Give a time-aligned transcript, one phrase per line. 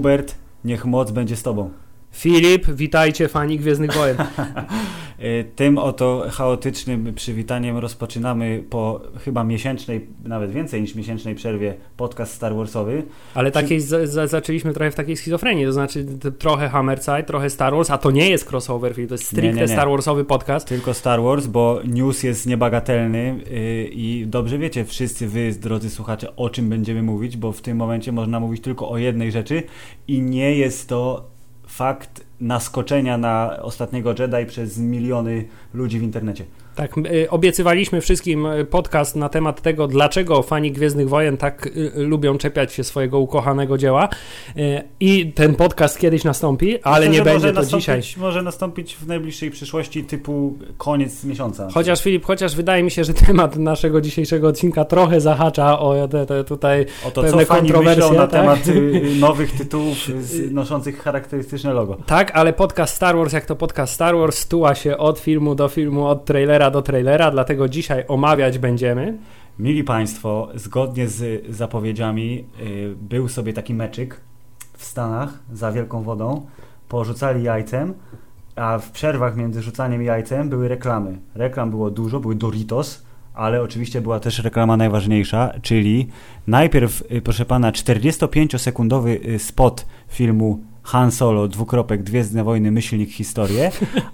[0.00, 1.70] Hubert, niech moc będzie z tobą.
[2.12, 4.16] Filip, witajcie fani Gwiezdnych Wojen.
[5.22, 12.34] Y, Tym oto chaotycznym przywitaniem rozpoczynamy po chyba miesięcznej, nawet więcej niż miesięcznej przerwie podcast
[12.34, 13.02] Star Warsowy.
[13.34, 16.06] Ale takiej za, za, zaczęliśmy trochę w takiej schizofrenii, to znaczy
[16.38, 19.54] trochę Hammerside, trochę Star Wars, a to nie jest crossover, Filip, to jest stricte Nie,
[19.54, 19.68] nie, nie.
[19.68, 20.68] Star Warsowy podcast.
[20.68, 26.36] Tylko Star Wars, bo news jest niebagatelny yy, i dobrze wiecie wszyscy wy, drodzy słuchacze,
[26.36, 29.62] o czym będziemy mówić, bo w tym momencie można mówić tylko o jednej rzeczy
[30.08, 31.29] i nie jest to
[31.80, 35.44] fakt naskoczenia na ostatniego Jedi przez miliony
[35.74, 36.44] ludzi w internecie.
[36.80, 41.92] Tak, y, obiecywaliśmy wszystkim y, podcast na temat tego, dlaczego fani Gwiezdnych Wojen tak y,
[41.96, 44.08] lubią czepiać się swojego ukochanego dzieła
[45.00, 48.02] i ten podcast kiedyś nastąpi, ale Myślę, nie będzie to dzisiaj.
[48.16, 51.68] Może nastąpić w najbliższej przyszłości typu koniec miesiąca.
[51.74, 56.26] Chociaż Filip, chociaż wydaje mi się, że temat naszego dzisiejszego odcinka trochę zahacza o te,
[56.26, 58.40] te tutaj o to, pewne co fani kontrowersje, myślą na tak?
[58.40, 58.60] temat
[59.20, 59.96] nowych tytułów
[60.50, 61.96] noszących charakterystyczne logo.
[62.06, 65.68] Tak, ale podcast Star Wars, jak to podcast Star Wars, stuła się od filmu do
[65.68, 69.18] filmu, od trailera do trailera, dlatego dzisiaj omawiać będziemy.
[69.58, 74.20] Mili Państwo, zgodnie z zapowiedziami y, był sobie taki meczyk
[74.76, 76.46] w Stanach za wielką wodą.
[76.88, 77.94] Porzucali jajcem,
[78.56, 81.18] a w przerwach między rzucaniem jajcem były reklamy.
[81.34, 83.04] Reklam było dużo, były Doritos,
[83.34, 86.08] ale oczywiście była też reklama najważniejsza, czyli
[86.46, 93.70] najpierw, y, proszę pana, 45-sekundowy y, spot filmu Han Solo, dwukropek, Gwiezdne Wojny, myślnik, historię,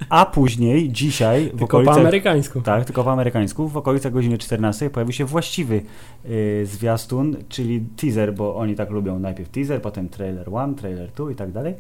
[0.09, 2.61] a później, dzisiaj, w Tylko po amerykańsku.
[2.61, 3.69] Tak, tylko po amerykańsku.
[3.69, 5.83] W okolicach godziny 14 pojawił się właściwy
[6.27, 9.19] y, zwiastun, czyli teaser, bo oni tak lubią.
[9.19, 11.75] Najpierw teaser, potem trailer 1, trailer 2 i tak dalej.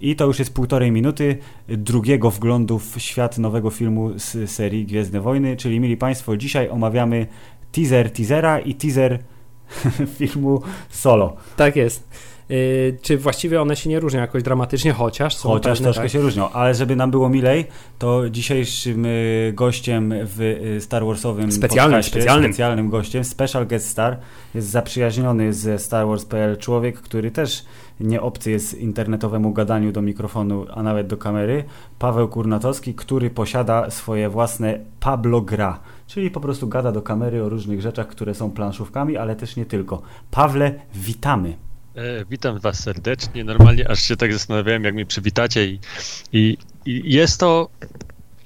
[0.00, 5.20] I to już jest półtorej minuty drugiego wglądu w świat nowego filmu z serii Gwiezdne
[5.20, 7.26] Wojny, czyli mili Państwo, dzisiaj omawiamy
[7.72, 9.18] teaser teasera i teaser
[10.18, 11.36] filmu Solo.
[11.56, 12.33] Tak jest.
[12.48, 16.10] Yy, czy właściwie one się nie różnią jakoś dramatycznie, chociaż są Chociaż pewne, troszkę tak?
[16.10, 17.66] się różnią, ale żeby nam było milej,
[17.98, 22.52] to dzisiejszym y, gościem w y, Star Warsowym Specjalnym, podcaście, specjalnym.
[22.52, 24.18] specjalnym gościem, special guest star,
[24.54, 27.64] jest zaprzyjaźniony ze Star Wars.pl człowiek, który też
[28.00, 31.64] nie obcy jest internetowemu gadaniu do mikrofonu, a nawet do kamery,
[31.98, 37.48] Paweł Kurnatowski, który posiada swoje własne Pablo Gra, czyli po prostu gada do kamery o
[37.48, 40.02] różnych rzeczach, które są planszówkami, ale też nie tylko.
[40.30, 41.56] Pawle, witamy.
[41.94, 43.44] E, witam Was serdecznie.
[43.44, 45.78] Normalnie aż się tak zastanawiałem, jak mnie przywitacie i,
[46.32, 47.68] i, i jest to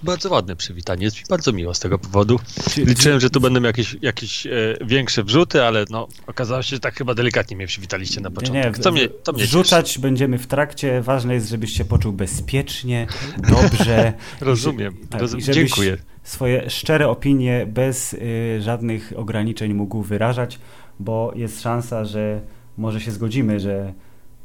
[0.03, 1.04] bardzo ładne przywitanie.
[1.04, 2.41] Jest mi bardzo miło z tego powodu.
[2.76, 4.50] Liczyłem, że tu będą jakieś, jakieś e,
[4.81, 8.76] większe wrzuty, ale no, okazało się, że tak chyba delikatnie mnie przywitaliście na początek.
[8.76, 11.03] Nie, to mnie, to mnie wrzucać będziemy w trakcie.
[11.03, 13.06] Ważne jest, żebyś się poczuł bezpiecznie,
[13.38, 14.12] dobrze.
[14.32, 14.44] cieszy.
[14.44, 14.97] Rozumiem.
[15.10, 15.97] Tak, Rozum- i Dziękuję.
[16.22, 20.58] Swoje szczere opinie bez y, żadnych ograniczeń mógł wyrażać,
[21.00, 22.41] bo jest szansa, że
[22.78, 23.93] może się zgodzimy, że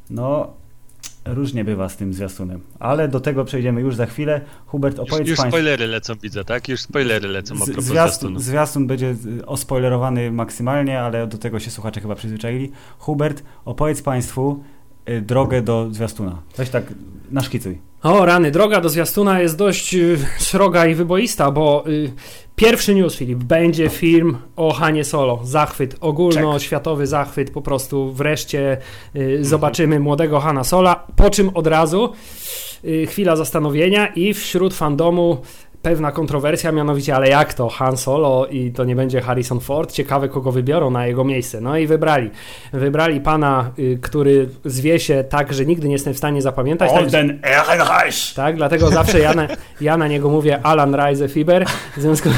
[0.10, 0.54] no
[1.26, 2.62] różnie bywa z tym zwiastunem.
[2.80, 4.42] Ale do tego przejdziemy już za chwilę.
[4.66, 5.52] Hubert, Już, opowiedz już Państwu.
[5.58, 6.70] spoilery lecą, widzę, tak?
[6.70, 11.72] Już spoilery lecą a propos Zwiastun, zwiastun będzie y, ospoilerowany maksymalnie, ale do tego się
[11.72, 12.72] słuchacze chyba przyzwyczaili.
[13.00, 14.64] Hubert, opowiedz Państwu
[15.22, 16.42] drogę do zwiastuna.
[16.58, 16.84] Weź tak,
[17.32, 17.78] naszkicuj.
[18.04, 22.14] O rany, droga do zwiastuna jest dość y, sroga i wyboista, bo y,
[22.56, 25.40] pierwszy news, Filip, będzie film o Hanie Solo.
[25.44, 28.78] Zachwyt, ogólnoświatowy zachwyt, po prostu wreszcie
[29.16, 32.14] y, zobaczymy młodego Hana Sola, po czym od razu
[32.86, 35.42] y, chwila zastanowienia i wśród fandomu
[35.84, 39.92] pewna kontrowersja, mianowicie, ale jak to Han Solo i to nie będzie Harrison Ford?
[39.92, 41.62] Ciekawe, kogo wybiorą na jego miejsce.
[41.62, 42.30] No i wybrali.
[42.74, 46.92] Wybrali pana, y, który zwie się tak, że nigdy nie jestem w stanie zapamiętać.
[46.92, 48.34] Tak, Olden Ehrenreich!
[48.36, 49.48] tak, dlatego zawsze ja na,
[49.82, 51.66] ja na niego mówię Alan Reisefiber.
[51.98, 52.30] W związku,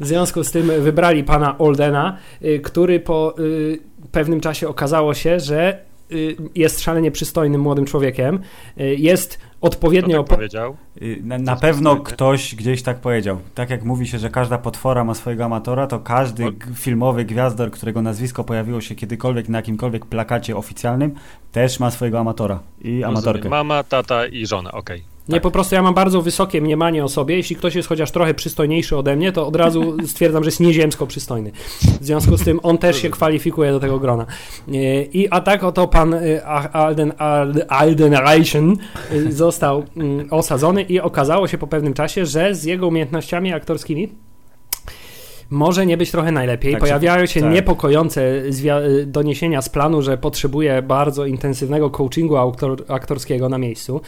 [0.00, 3.78] w związku z tym wybrali pana Oldena, y, który po y,
[4.12, 5.78] pewnym czasie okazało się, że
[6.12, 8.40] y, jest szalenie przystojnym młodym człowiekiem.
[8.80, 8.94] Y,
[9.60, 10.22] Kto odpowiednio.
[10.22, 10.76] tak powiedział?
[11.02, 13.40] Y, Na, na pewno ktoś gdzieś tak powiedział.
[13.54, 17.70] Tak jak mówi się, że każda potwora ma swojego amatora, to każdy O- filmowy gwiazdor,
[17.70, 21.14] którego nazwisko pojawiło się kiedykolwiek na jakimkolwiek plakacie oficjalnym,
[21.52, 23.32] też ma swojego amatora i amatorkę.
[23.38, 23.50] Rozumiem.
[23.50, 25.09] Mama, tata i żona, okej.
[25.28, 27.36] Nie, po prostu ja mam bardzo wysokie mniemanie o sobie.
[27.36, 31.06] Jeśli ktoś jest chociaż trochę przystojniejszy ode mnie, to od razu stwierdzam, że jest nieziemsko
[31.06, 31.52] przystojny.
[32.00, 34.26] W związku z tym on też się kwalifikuje do tego grona.
[34.68, 37.12] E, I a tak oto pan e, Alden,
[37.68, 38.76] Alden Reichen
[39.10, 44.08] e, został mm, osadzony i okazało się po pewnym czasie, że z jego umiejętnościami aktorskimi
[45.50, 46.72] może nie być trochę najlepiej.
[46.72, 47.52] Tak, Pojawiają się tak.
[47.52, 48.42] niepokojące
[49.06, 54.00] doniesienia z planu, że potrzebuje bardzo intensywnego coachingu aktor aktorskiego na miejscu.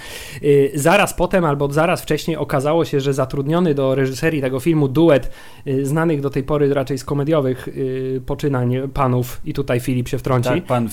[0.42, 5.30] Y, zaraz potem albo zaraz wcześniej okazało się, że zatrudniony do reżyserii tego filmu duet
[5.66, 10.18] y, znanych do tej pory raczej z komediowych y, poczynań panów i tutaj Filip się
[10.18, 10.48] wtrąci.
[10.48, 10.88] Tak, pan,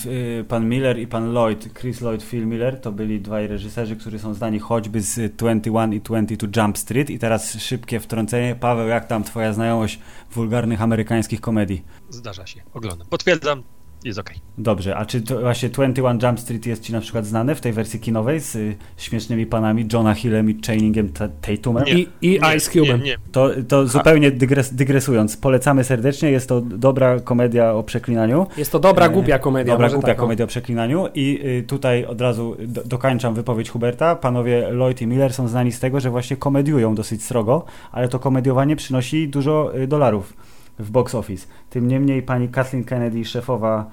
[0.48, 4.34] pan Miller i pan Lloyd, Chris Lloyd, Phil Miller, to byli dwaj reżyserzy, którzy są
[4.34, 8.56] znani choćby z 21 i 22 Jump Street i teraz szybkie wtrącenie.
[8.60, 9.98] Paweł, jak tam twoja znajomość
[10.40, 11.84] wulgarnych amerykańskich komedii?
[12.10, 13.06] Zdarza się, oglądam.
[13.08, 13.62] Potwierdzam,
[14.04, 14.30] jest ok.
[14.58, 17.72] Dobrze, a czy to właśnie 21 Jump Street jest ci na przykład znane w tej
[17.72, 21.08] wersji kinowej z y, śmiesznymi panami Johna Hillem i Channingiem
[21.40, 21.84] Tatumem?
[21.88, 22.98] I, i Ice Cube'em.
[22.98, 23.16] Nie, nie.
[23.32, 28.46] To, to zupełnie dygres, dygresując, polecamy serdecznie, jest to dobra komedia o przeklinaniu.
[28.56, 29.74] Jest to dobra, E, głupia komedia.
[29.74, 30.20] Dobra, głupia taką.
[30.20, 34.16] komedia o przeklinaniu i y, tutaj od razu do, dokańczam wypowiedź Huberta.
[34.16, 38.18] Panowie Lloyd i Miller są znani z tego, że właśnie komediują dosyć srogo, ale to
[38.18, 40.34] komediowanie przynosi dużo y, dolarów
[40.80, 41.46] w box office.
[41.70, 43.90] Tym niemniej pani Kathleen Kennedy, szefowa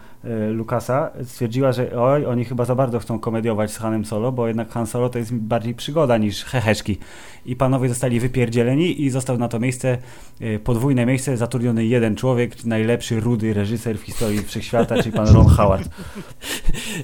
[0.50, 4.47] y, Lucasa, stwierdziła, że oj, oni chyba za bardzo chcą komediować z Hanem Solo, bo
[4.47, 6.97] jednak Han Solo to jest bardziej przygoda niż heheszki.
[7.45, 9.97] I panowie zostali wypierdzieleni i został na to miejsce,
[10.41, 15.45] y, podwójne miejsce, zatrudniony jeden człowiek, najlepszy rudy reżyser w historii wszechświata, czyli pan Ron
[15.47, 15.89] Howard.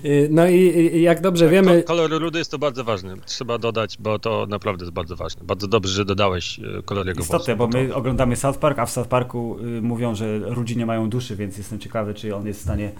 [0.06, 3.14] Y, No i jak dobrze Tak, wiemy, ko- Kolor rudy jest to bardzo ważne.
[3.26, 5.44] Trzeba dodać, bo to naprawdę jest bardzo ważne.
[5.46, 8.86] Bardzo dobrze, że dodałeś e, kolor jego Istotne, bo to- my oglądamy South Park, a
[8.86, 12.48] w South Parku y, mówią, że ludzi nie mają duszy, więc jestem ciekawy, czy on
[12.48, 12.92] jest w stanie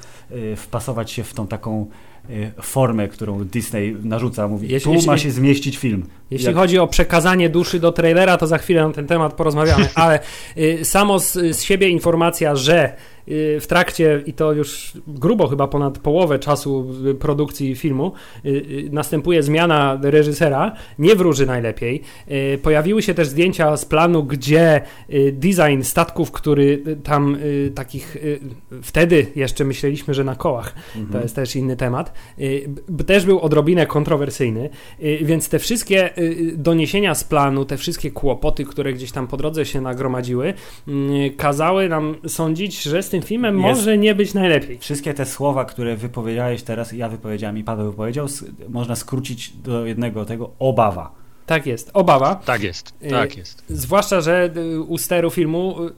[0.58, 1.88] wpasować się w tą taką
[2.30, 4.48] y, formę, którą Disney narzuca.
[4.48, 6.06] Mówi, Jeśli- tu jeśli- ma się zmieścić film.
[6.32, 9.90] Jeśli Jak- chodzi o przekazanie duszy do trailera, to za chwilę na ten temat porozmawiamy,
[9.96, 10.20] ale
[10.58, 12.96] y, samo z, z siebie informacja, że y,
[13.28, 18.12] w trakcie, i to już grubo chyba ponad połowę czasu y, produkcji filmu,
[18.46, 22.02] y, y, następuje zmiana reżysera, nie wróży najlepiej.
[22.32, 24.82] Y, Pojawiły się też zdjęcia z planu, gdzie
[25.14, 28.40] y, design statków, który y, tam y, takich, y,
[28.82, 31.24] wtedy jeszcze myśleliśmy, że na kołach, to Mhm.
[31.24, 32.70] jest też inny temat, y,
[33.08, 34.70] też był odrobinę kontrowersyjny,
[35.04, 39.38] y, więc te wszystkie y, doniesienia z planu, te wszystkie kłopoty, które gdzieś tam po
[39.38, 40.54] drodze się nagromadziły,
[40.88, 44.78] y, kazały nam sądzić, że tym filmem Jest- może nie być najlepiej.
[44.80, 48.28] Wszystkie te słowa, które wypowiedziałeś teraz, ja wypowiedziałem i Paweł wypowiedział,
[48.70, 51.23] można skrócić do jednego tego obawa.
[51.46, 52.36] Tak jest, obawa.
[52.36, 53.64] Tak jest, Y, tak jest.
[53.70, 55.92] Zwłaszcza, że y, u steru filmu y,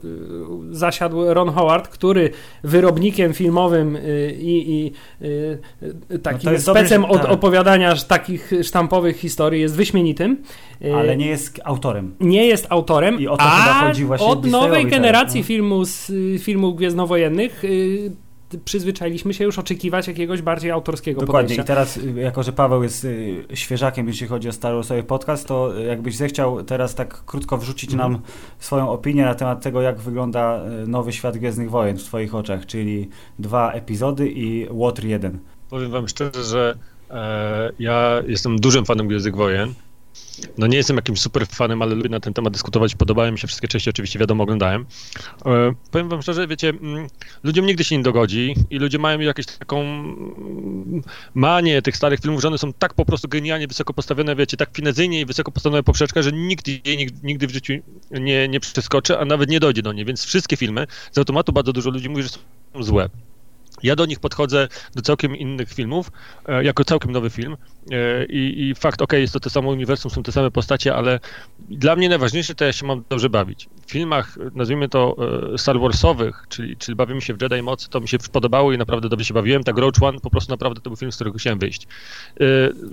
[0.70, 2.30] zasiadł Ron Howard, który
[2.64, 3.98] wyrobnikiem filmowym
[4.38, 5.26] i, i
[6.12, 7.30] y, takim No dobry, specem od tak.
[7.30, 10.42] opowiadania takich sztampowych historii jest wyśmienitym.
[10.94, 12.14] Ale nie jest autorem.
[12.20, 15.46] nie jest autorem, I o to a chyba chodzi właśnie od nowej teraz, generacji no.
[15.46, 16.12] filmu z
[16.42, 17.62] filmów gwiezdnowojennych
[18.64, 21.54] przyzwyczailiśmy się już oczekiwać jakiegoś bardziej autorskiego Dokładnie.
[21.54, 21.74] I podejścia.
[21.74, 25.78] teraz, y, jako że Paweł jest y, świeżakiem, jeśli chodzi o Star Warsowy podcast, to
[25.80, 28.12] y, jakbyś zechciał teraz tak krótko wrzucić Mhm.
[28.12, 28.22] nam
[28.58, 32.66] swoją opinię na temat tego, jak wygląda y, nowy świat Gwiezdnych Wojen w Twoich oczach,
[32.66, 33.08] czyli
[33.38, 35.38] dwa epizody i Łotr 1.
[35.70, 36.78] Powiem wam szczerze, że
[37.10, 39.74] e, ja jestem dużym fanem Gwiezdnych Wojen.
[40.58, 42.94] No nie jestem jakimś super fanem, ale lubię na ten temat dyskutować.
[42.94, 44.86] Podobały mi się wszystkie części, oczywiście wiadomo, oglądałem.
[45.46, 47.06] E, powiem wam szczerze, wiecie, mm,
[47.42, 51.02] ludziom nigdy się nie dogodzi i ludzie mają jakąś taką mm,
[51.34, 54.70] manię tych starych filmów, że one są tak po prostu genialnie wysoko postawione, wiecie, tak
[54.76, 57.72] finezyjnie i wysoko postawione poprzeczka, że nikt jej nigdy, nigdy w życiu
[58.10, 60.04] nie, nie przeskoczy, a nawet nie dojdzie do niej.
[60.04, 62.38] Więc wszystkie filmy, z automatu bardzo dużo ludzi mówi, że są
[62.80, 63.08] złe.
[63.82, 66.10] Ja do nich podchodzę do całkiem innych filmów,
[66.48, 67.56] e, jako całkiem nowy film
[67.90, 71.20] e, i, i fakt, okej, jest to to samo uniwersum, są te same postacie, ale
[71.58, 73.68] dla mnie najważniejsze to ja się mam dobrze bawić.
[73.86, 75.16] W filmach, e, nazwijmy to
[75.56, 79.08] Star Warsowych, czyli, czyli bawimy się w Jedi Mocy, to mi się podobało i naprawdę
[79.08, 79.64] dobrze się bawiłem.
[79.64, 81.86] Tak Roach One po prostu naprawdę to był film, z którego chciałem wyjść.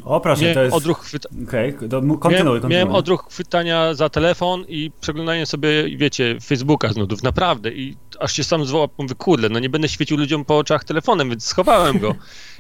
[0.03, 0.75] O proszę, miałem to jest...
[0.75, 1.29] odruch chwyta...
[1.47, 6.97] Okej, mu- kontynuuj, Miałem, miałem odruch chwytania za telefon i przeglądanie sobie, wiecie, Facebooka z
[6.97, 7.71] nudów, naprawdę.
[7.71, 11.29] I aż się sam zwołał, mówię, kurde, no nie będę świecił ludziom po oczach telefonem,
[11.29, 12.15] więc schowałem go.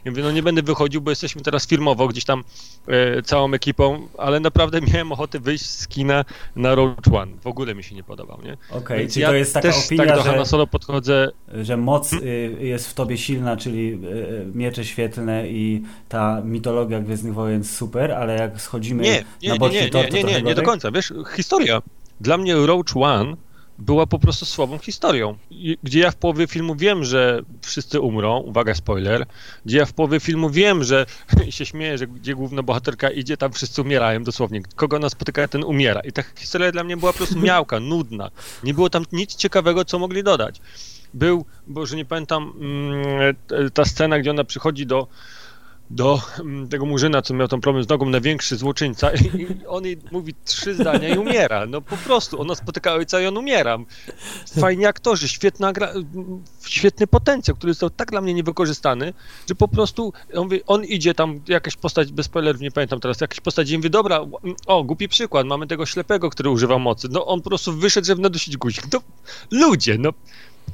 [0.05, 2.43] I mówię, no nie będę wychodził, bo jesteśmy teraz firmowo, gdzieś tam
[2.87, 7.31] e, całą ekipą, ale naprawdę miałem ochotę wyjść z kina na Roach One.
[7.41, 8.57] W ogóle mi się nie podobał, nie?
[8.69, 10.29] Okej, czyli ja to jest taka też opinia, tak do że...
[10.29, 11.31] Hanna Solo podchodzę,
[11.61, 17.33] że moc y, jest w tobie silna, czyli y, miecze świetlne i ta mitologia Gwiezdnych
[17.33, 20.21] Wojen super, ale jak schodzimy Nie, na nie, nie, boczny nie, tor, nie, to nie,
[20.21, 20.65] trochę nie, nie do gorzej?
[20.65, 20.91] końca.
[20.91, 21.81] Wiesz, historia.
[22.21, 23.35] Dla mnie Roach One
[23.77, 25.37] była po prostu słabą historią.
[25.83, 29.25] Gdzie ja w połowie filmu wiem, że wszyscy umrą, uwaga, spoiler,
[29.65, 31.05] gdzie ja w połowie filmu wiem, że
[31.49, 34.61] się śmieję, że gdzie główna bohaterka idzie, tam wszyscy umierają dosłownie.
[34.75, 35.99] Kogo ona spotyka, ten umiera.
[35.99, 38.31] I ta historia dla mnie była po prostu miałka, nudna.
[38.63, 40.61] Nie było tam nic ciekawego, co mogli dodać.
[41.13, 43.35] Był, bo że nie pamiętam, mm,
[43.73, 45.07] ta scena, gdzie ona przychodzi do
[45.93, 49.97] do mm, tego murzyna, co miał tam problem z nogą, największy złoczyńca i, on jej
[50.11, 51.65] mówi trzy zdania i umiera.
[51.65, 53.77] No po prostu, ona spotyka ojca i on umiera.
[54.59, 55.93] Fajni aktorzy, świetna gra,
[56.65, 59.13] świetny potencjał, który został tak dla mnie niewykorzystany,
[59.49, 63.21] że po prostu on, mówi, on idzie tam, jakaś postać, bez spoilerów, nie pamiętam teraz,
[63.21, 64.25] jakaś postać i mówi, dobra,
[64.65, 67.07] o, głupi przykład, mamy tego ślepego, który używa mocy.
[67.11, 68.85] No on po prostu wyszedł, żeby nadusić guzik.
[68.93, 69.01] No
[69.51, 70.09] ludzie, no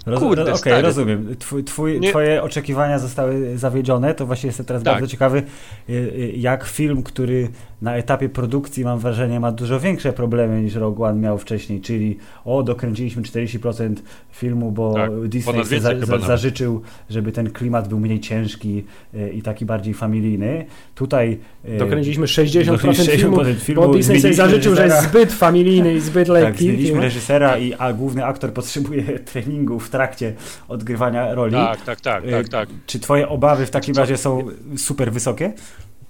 [0.05, 1.35] Roz, Kurde, Okej, okay, rozumiem.
[1.39, 4.13] Twój, twój, twoje oczekiwania zostały zawiedzione.
[4.13, 4.93] To właśnie jestem teraz tak.
[4.93, 5.43] bardzo ciekawy,
[5.89, 7.49] y, y, jak film, który
[7.81, 12.17] na etapie produkcji, mam wrażenie, ma dużo większe problemy niż Rogue One miał wcześniej, czyli
[12.45, 13.95] o, dokręciliśmy 40%
[14.31, 19.41] filmu, bo tak, Disney za, za, zażyczył, żeby ten klimat był mniej ciężki y, i
[19.41, 20.65] taki bardziej familijny.
[20.95, 21.39] Tutaj...
[21.79, 26.27] Dokręciliśmy 60%, 60% filmu, filmu, bo Disney sobie zażyczył, że jest zbyt familijny i zbyt
[26.27, 26.51] lekki.
[26.51, 29.03] Tak, zmieniliśmy reżysera, i, a główny aktor potrzebuje
[29.33, 30.35] treningu w trakcie
[30.67, 31.53] odgrywania roli.
[31.53, 32.69] Tak, tak, tak, tak, tak.
[32.85, 35.53] Czy twoje obawy w takim razie są super wysokie?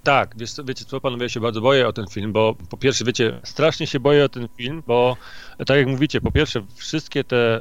[0.02, 3.04] Tak, wiesz, wiecie co, panowie, ja się bardzo boję o ten film, bo po pierwsze,
[3.04, 5.16] wiecie, strasznie się boję o ten film, bo
[5.66, 7.60] tak jak mówicie, po pierwsze, wszystkie te e,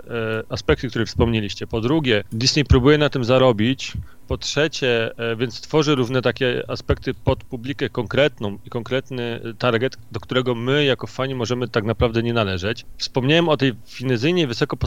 [0.49, 3.93] aspekty, które wspomnieliście, po drugie, Disney próbuje na tym zarobić,
[4.29, 10.19] po trzecie, e, więc tworzy równe takie aspekty pod publikę konkretną i konkretny target, do
[10.19, 12.85] którego my jako fani możemy tak naprawdę nie należeć.
[12.97, 14.77] Wspomniałem o tej finezyjnie wysoko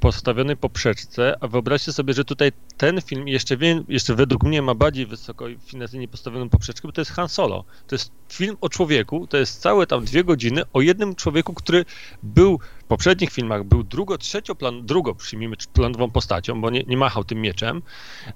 [0.00, 4.74] postawionej poprzeczce, a wyobraźcie sobie, że tutaj ten film jeszcze, wie, jeszcze według mnie ma
[4.74, 7.64] bardziej wysoko finezyjnie postawioną poprzeczkę, bo to jest Han Solo.
[7.86, 11.84] To jest film o człowieku, to jest całe tam dwie godziny o jednym człowieku, który
[12.22, 17.24] był poprzednich filmach był drugo, trzecio plan, drugo przyjmijmy planową postacią, bo nie, nie machał
[17.24, 17.82] tym mieczem,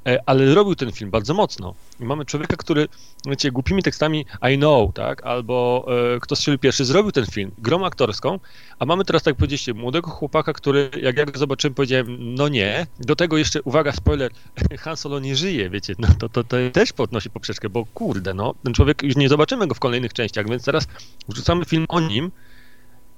[0.06, 1.74] e, ale robił ten film bardzo mocno.
[2.00, 2.88] I mamy człowieka, który,
[3.26, 7.84] wiecie, głupimi tekstami I know, tak, albo e, Kto strzelił pierwszy, zrobił ten film, grą
[7.84, 8.40] aktorską,
[8.78, 12.86] a mamy teraz, tak powiedzieliście, młodego chłopaka, który, jak ja go zobaczyłem, powiedziałem, no nie.
[13.00, 14.32] Do tego jeszcze, uwaga, spoiler,
[14.84, 18.54] Han Solo nie żyje, wiecie, no to, to, to też podnosi poprzeczkę, bo kurde, no,
[18.64, 20.86] ten człowiek, już nie zobaczymy go w kolejnych częściach, więc teraz
[21.28, 22.30] wrzucamy film o nim,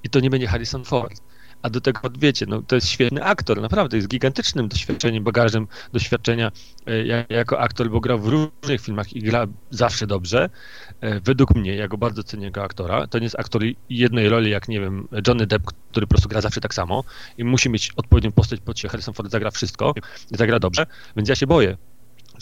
[0.07, 1.21] i to nie będzie Harrison Ford.
[1.61, 6.51] A do tego, wiecie, no, to jest świetny aktor, naprawdę, jest gigantycznym doświadczeniem, bagażem doświadczenia
[6.85, 10.49] e, jako aktor, bo grał w różnych filmach i gra zawsze dobrze.
[11.01, 13.07] E, według mnie, ja go bardzo cenię jako aktora.
[13.07, 16.41] To nie jest aktor jednej roli, jak, nie wiem, Johnny Depp, który po prostu gra
[16.41, 17.03] zawsze tak samo
[17.37, 18.89] i musi mieć odpowiednią postać pod siebie.
[18.89, 19.93] Harrison Ford zagra wszystko,
[20.31, 20.85] zagra dobrze,
[21.15, 21.77] więc ja się boję,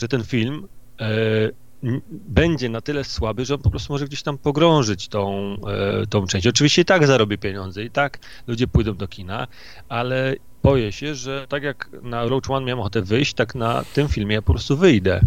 [0.00, 0.68] że ten film
[1.00, 1.65] e,
[2.10, 6.26] będzie na tyle słaby, że on po prostu może gdzieś tam pogrążyć tą, e, tą
[6.26, 6.46] część.
[6.46, 9.46] Oczywiście i tak zarobi pieniądze, i tak ludzie pójdą do kina,
[9.88, 14.08] ale boję się, że tak jak na Roach One miałem ochotę wyjść, tak na tym
[14.08, 15.20] filmie ja po prostu wyjdę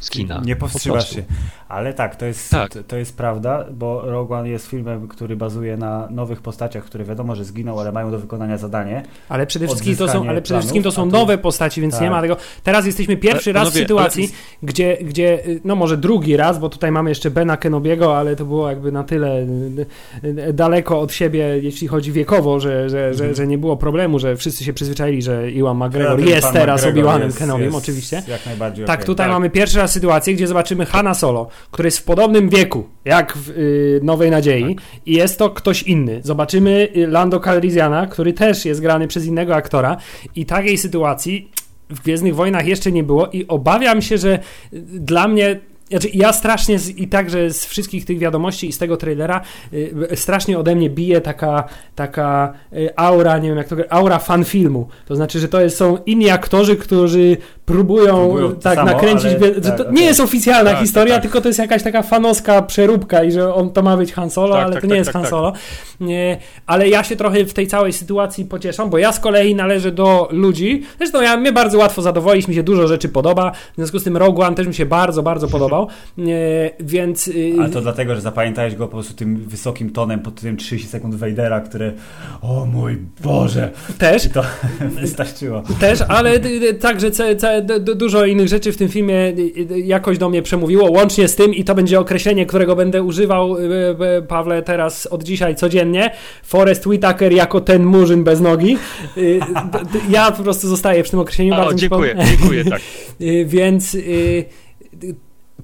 [0.00, 0.42] z kina.
[0.44, 1.22] Nie powstrzymasz się.
[1.68, 2.72] Ale tak, to jest, tak.
[2.72, 7.04] To, to, jest prawda, bo Rogue One jest filmem, który bazuje na nowych postaciach, które
[7.04, 9.02] wiadomo, że zginą, ale mają do wykonania zadanie.
[9.28, 12.02] Ale przede wszystkim to są, ale przede wszystkim to są nowe postaci, więc tak.
[12.02, 12.36] nie ma tego.
[12.62, 14.32] Teraz jesteśmy pierwszy ale, raz panowie, w sytuacji, ale...
[14.62, 18.68] gdzie, gdzie, no może drugi raz, bo tutaj mamy jeszcze Bena Kenobiego, ale to było
[18.68, 19.46] jakby na tyle
[20.52, 23.34] daleko od siebie, jeśli chodzi wiekowo, że, że, że, mhm.
[23.34, 27.74] że nie było problemu, że wszyscy się przyzwyczaili, że Iwan McGregor jest teraz Obi-Wanem Kenobim,
[27.74, 28.22] oczywiście.
[28.28, 29.06] Jak najbardziej tak, okay.
[29.06, 29.32] tutaj tak.
[29.32, 33.50] mamy pierwszy raz sytuację, gdzie zobaczymy Hanna Solo, który jest w podobnym wieku jak w
[33.50, 34.84] y, Nowej Nadziei tak.
[35.06, 36.20] i jest to ktoś inny.
[36.24, 39.96] Zobaczymy y, Lando Calrissiana, który też jest grany przez innego aktora
[40.36, 41.50] i takiej sytuacji
[41.90, 44.38] w Gwiezdnych Wojnach jeszcze nie było i obawiam się, że
[44.72, 48.78] y, dla mnie znaczy, ja strasznie z, i także z wszystkich tych wiadomości i z
[48.78, 49.40] tego trailera
[49.72, 51.64] y, strasznie ode mnie bije taka,
[51.94, 54.88] taka y, aura, nie wiem jak to aura fan filmu.
[55.06, 57.36] To znaczy, że to jest, są inni aktorzy, którzy
[57.68, 59.32] próbują, próbują tak samo, nakręcić.
[59.42, 61.22] Ale, to tak, nie jest oficjalna tak, historia, tak.
[61.22, 64.54] tylko to jest jakaś taka fanowska przeróbka i że on to ma być Han Solo,
[64.54, 65.52] tak, ale tak, to nie tak, jest Han Solo.
[66.00, 69.92] Nie, ale ja się trochę w tej całej sytuacji pocieszam, bo ja z kolei należę
[69.92, 70.82] do ludzi.
[70.98, 73.52] Zresztą ja mnie bardzo łatwo zadowolić, mi się dużo rzeczy podoba.
[73.72, 75.88] W związku z tym Rogue One też mi się bardzo, bardzo podobał.
[76.18, 77.28] Nie, więc.
[77.28, 80.88] Y, ale to dlatego, że zapamiętałeś go po prostu tym wysokim tonem pod tym 30
[80.88, 81.92] sekund Vadera, które.
[82.42, 83.70] O mój Boże!
[83.98, 84.24] Też.
[84.24, 84.42] I to
[85.00, 85.62] wystarczyło.
[85.80, 86.40] Też, ale
[86.80, 87.10] także
[87.80, 89.32] dużo innych rzeczy w tym filmie
[89.84, 93.60] jakoś do mnie przemówiło, łącznie z tym, i to będzie określenie, którego będę używał, y,
[94.18, 96.10] y, Pawle, teraz od dzisiaj codziennie.
[96.42, 98.78] Forest Whitaker jako ten murzyn bez nogi.
[99.16, 99.40] Y,
[100.10, 101.54] ja po prostu zostaję przy tym określeniu.
[101.54, 102.80] O, dziękuję, dziękuję, tak.
[103.46, 103.96] Więc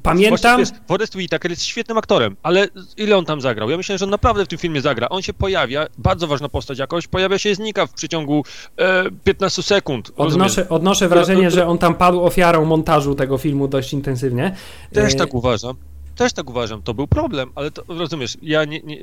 [0.02, 0.60] Pamiętam.
[0.60, 3.70] Wiesz, Forrest Whitaker jest świetnym aktorem, ale ile on tam zagrał?
[3.70, 5.08] Ja myślę, że on naprawdę w tym filmie zagra.
[5.08, 8.44] On się pojawia, bardzo ważna postać jakoś, pojawia się i znika w przeciągu
[8.76, 10.10] e, 15 sekund.
[10.16, 14.56] Odnoszę, odnoszę wrażenie, że on tam padł ofiarą montażu tego filmu dość intensywnie.
[14.92, 15.16] Też e...
[15.16, 15.76] tak uważam.
[16.16, 18.98] Też tak uważam, to był problem, ale to rozumiesz, ja nie, nie,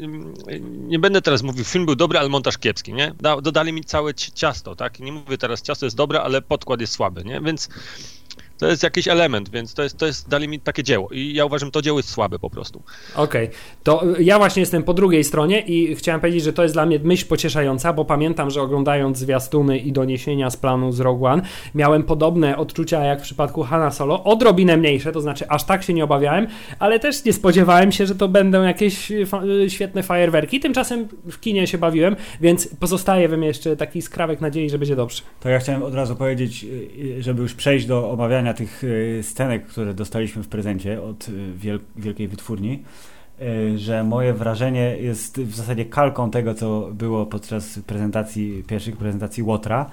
[0.64, 3.14] nie będę teraz mówił, film był dobry, ale montaż kiepski, nie?
[3.42, 5.00] dodali mi całe ciasto, tak?
[5.00, 7.42] Nie mówię teraz, ciasto jest dobre, ale podkład jest słaby, nie?
[7.42, 7.70] Więc
[8.62, 11.46] To jest jakiś element, więc to jest, to jest dali mi takie dzieło i ja
[11.46, 12.84] uważam, że to dzieło jest słabe po prostu.
[13.16, 13.58] Okej, okay.
[13.84, 17.00] to ja właśnie jestem po drugiej stronie i chciałem powiedzieć, że to jest dla mnie
[17.04, 21.42] myśl pocieszająca, bo pamiętam, że oglądając zwiastuny i doniesienia z planu z Rogue One,
[21.76, 25.94] miałem podobne odczucia jak w przypadku Hanna Solo, odrobinę mniejsze, to znaczy aż tak się
[25.94, 26.48] nie obawiałem,
[26.80, 30.60] ale też nie spodziewałem się, że to będą jakieś fa świetne fajerwerki.
[30.60, 34.96] Tymczasem w kinie się bawiłem, więc pozostaje we mnie jeszcze taki skrawek nadziei, że będzie
[34.96, 35.22] dobrze.
[35.40, 36.66] To ja chciałem od razu powiedzieć,
[37.20, 41.28] żeby już przejść do omawiania tych y, scenek, które dostaliśmy w prezencie od
[41.96, 42.84] wielkiej wytwórni,
[43.76, 49.90] że moje wrażenie jest w zasadzie kalką tego, co było podczas prezentacji, pierwszych prezentacji Łotra,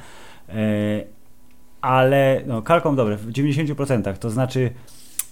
[1.81, 4.71] ale no, kalką dobre, w 90%, to znaczy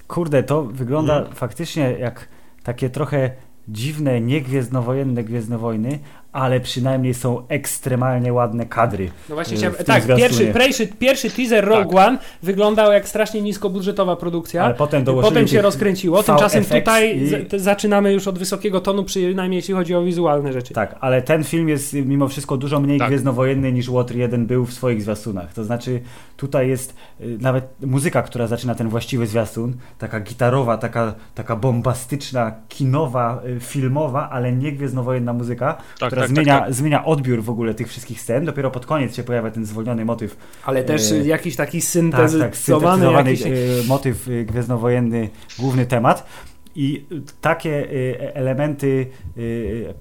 [0.08, 1.34] kurde, to wygląda mhm.
[1.34, 2.28] faktycznie jak
[2.62, 3.30] takie trochę
[3.68, 5.98] dziwne, niegwiezdnowojenne Gwiezdne Wojny,
[6.36, 9.10] ale przynajmniej są ekstremalnie ładne kadry.
[9.28, 12.08] No właśnie, chciałem, tak, pierwszy, pierwszy, pierwszy teaser Rogue tak.
[12.08, 17.20] One wyglądał jak strasznie niskobudżetowa produkcja, ale potem, potem się rozkręciło, tymczasem tutaj
[17.54, 17.58] i...
[17.58, 20.74] zaczynamy już od wysokiego tonu, przynajmniej jeśli chodzi o wizualne rzeczy.
[20.74, 23.08] Tak, ale ten film jest mimo wszystko dużo mniej tak.
[23.08, 25.52] gwiezdnowojenny niż Łotr 1 był w swoich zwiastunach.
[25.54, 26.00] To znaczy
[26.36, 32.52] tutaj jest y, nawet muzyka, która zaczyna ten właściwy zwiastun, taka gitarowa, taka, taka bombastyczna,
[32.68, 36.74] kinowa, y, filmowa, ale nie gwiezdnowojenna muzyka, tak, która tak, zmienia, tak, tak.
[36.74, 38.44] zmienia odbiór w ogóle tych wszystkich scen.
[38.44, 40.36] Dopiero pod koniec się pojawia ten zwolniony motyw.
[40.64, 43.42] Ale też e, jakiś taki tak, syntetyzowany jakiś...
[43.42, 43.50] E,
[43.88, 45.28] motyw e, gwiezdnowojenny,
[45.58, 46.26] główny temat.
[46.74, 47.06] I
[47.40, 49.06] takie e, elementy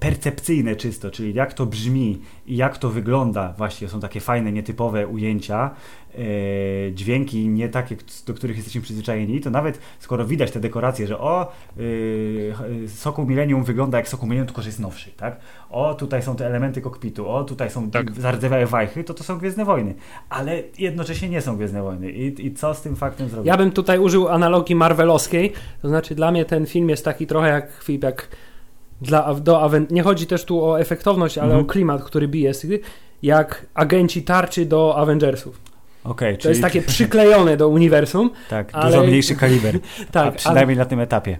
[0.00, 2.18] percepcyjne czysto, czyli jak to brzmi
[2.48, 5.70] jak to wygląda, właśnie są takie fajne, nietypowe ujęcia,
[6.14, 6.18] e,
[6.92, 11.52] dźwięki nie takie, do których jesteśmy przyzwyczajeni, to nawet skoro widać te dekoracje, że o,
[12.84, 15.40] e, Sokół Millennium wygląda jak Sokół Millennium, tylko że jest nowszy, tak?
[15.70, 18.12] O, tutaj są te elementy kokpitu, o, tutaj są tak.
[18.12, 19.94] zardzewiałe wajchy, to to są Gwiezdne Wojny.
[20.28, 22.10] Ale jednocześnie nie są Gwiezdne Wojny.
[22.10, 23.46] I, I co z tym faktem zrobić?
[23.46, 27.48] Ja bym tutaj użył analogii marvelowskiej, to znaczy dla mnie ten film jest taki trochę
[27.48, 28.28] jak, jak
[29.00, 31.64] dla, do nie chodzi też tu o efektowność, ale mhm.
[31.64, 32.54] o klimat, który bije,
[33.22, 35.60] jak agenci tarczy do Avengersów.
[36.04, 36.50] Okay, to czyli...
[36.50, 38.30] jest takie przyklejone do uniwersum.
[38.48, 38.90] Tak, ale...
[38.90, 39.78] dużo mniejszy kaliber.
[40.12, 40.84] tak, przynajmniej ale...
[40.84, 41.38] na tym etapie.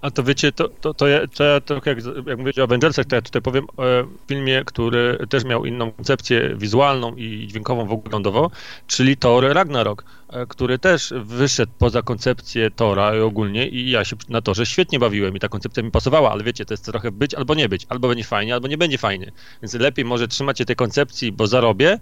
[0.00, 3.06] A to wiecie, to, to, to, ja, to ja to jak, jak mówicie o Avengersach,
[3.06, 3.82] to ja tutaj powiem o
[4.28, 8.50] filmie, który też miał inną koncepcję wizualną i dźwiękową wyglądowo,
[8.86, 14.16] czyli Thor Ragnarok, e, który też wyszedł poza koncepcję Tora i ogólnie i ja się
[14.28, 17.34] na Torze świetnie bawiłem i ta koncepcja mi pasowała, ale wiecie, to jest trochę być
[17.34, 20.64] albo nie być, albo będzie fajnie, albo nie będzie fajnie, więc lepiej może trzymać się
[20.64, 21.98] tej koncepcji, bo zarobię,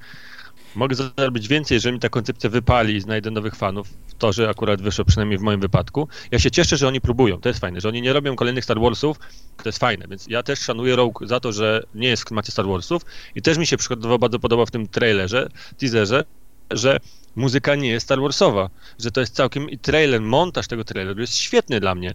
[0.75, 3.89] Mogę zarobić więcej, jeżeli mi ta koncepcja wypali i znajdę nowych fanów.
[4.19, 6.09] To, że akurat wyszło przynajmniej w moim wypadku.
[6.31, 8.81] Ja się cieszę, że oni próbują, to jest fajne, że oni nie robią kolejnych Star
[8.81, 9.19] Warsów,
[9.57, 12.53] to jest fajne, więc ja też szanuję Rogue za to, że nie jest w klimacie
[12.53, 13.03] Star Warsów
[13.35, 16.25] i też mi się przykładowo bardzo podoba w tym trailerze, teaserze,
[16.71, 17.01] że
[17.37, 21.37] muzyka nie jest Star Warsowa, że to jest całkiem i trailer, montaż tego traileru jest
[21.37, 22.15] świetny dla mnie e,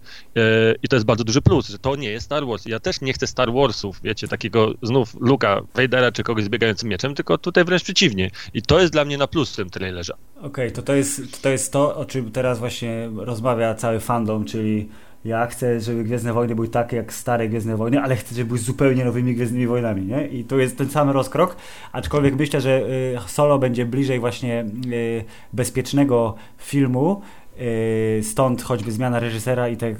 [0.84, 2.66] i to jest bardzo duży plus, że to nie jest Star Wars.
[2.66, 6.90] Ja też nie chcę Star Warsów, wiecie, takiego znów Luka Vadera czy kogoś z biegającym
[6.90, 8.32] mieczem, tylko tutaj wręcz przeciwnie.
[8.54, 10.14] I to jest dla mnie na plus w tym trailerze.
[10.38, 14.46] Okej, okay, to, to, jest, to jest to, o czym teraz właśnie rozmawia cały fandom,
[14.46, 14.90] czyli
[15.28, 18.60] ja chcę, żeby Gwiezdne Wojny były takie jak stare Gwiezdne Wojny, ale chcę, żeby były
[18.60, 20.28] zupełnie nowymi Gwiezdnymi Wojnami, nie?
[20.28, 21.56] I to jest ten sam rozkrok,
[21.92, 27.22] aczkolwiek myślę, że y, Solo będzie bliżej właśnie y, bezpiecznego filmu,
[27.62, 29.96] y, Stąd choćby zmiana reżysera i te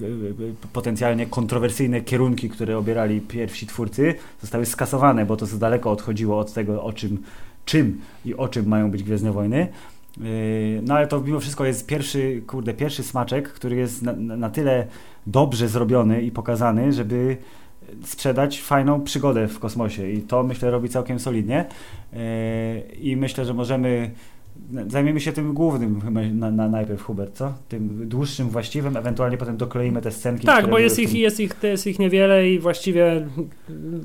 [0.74, 6.54] potencjalnie kontrowersyjne kierunki, które obierali pierwsi twórcy, zostały skasowane, bo to za daleko odchodziło od
[6.54, 7.24] tego, o czym,
[7.66, 9.68] czym i o czym mają być Gwiezdne Wojny.
[10.82, 14.88] No ale to mimo wszystko jest pierwszy, kurde, pierwszy smaczek, który jest na, na tyle
[15.28, 17.38] dobrze zrobiony i pokazany, żeby
[18.04, 20.12] sprzedać fajną przygodę w kosmosie.
[20.12, 21.66] I to myślę robi całkiem solidnie.
[23.00, 24.12] I myślę, że możemy
[24.88, 27.54] Zajmiemy się tym głównym chyba na, na najpierw, Hubert, co?
[27.70, 30.46] Tym dłuższym, właściwym, ewentualnie potem dokleimy te scenki.
[30.46, 31.18] Tak, bo jest ich, tym...
[31.18, 33.28] jest, ich, jest ich niewiele i właściwie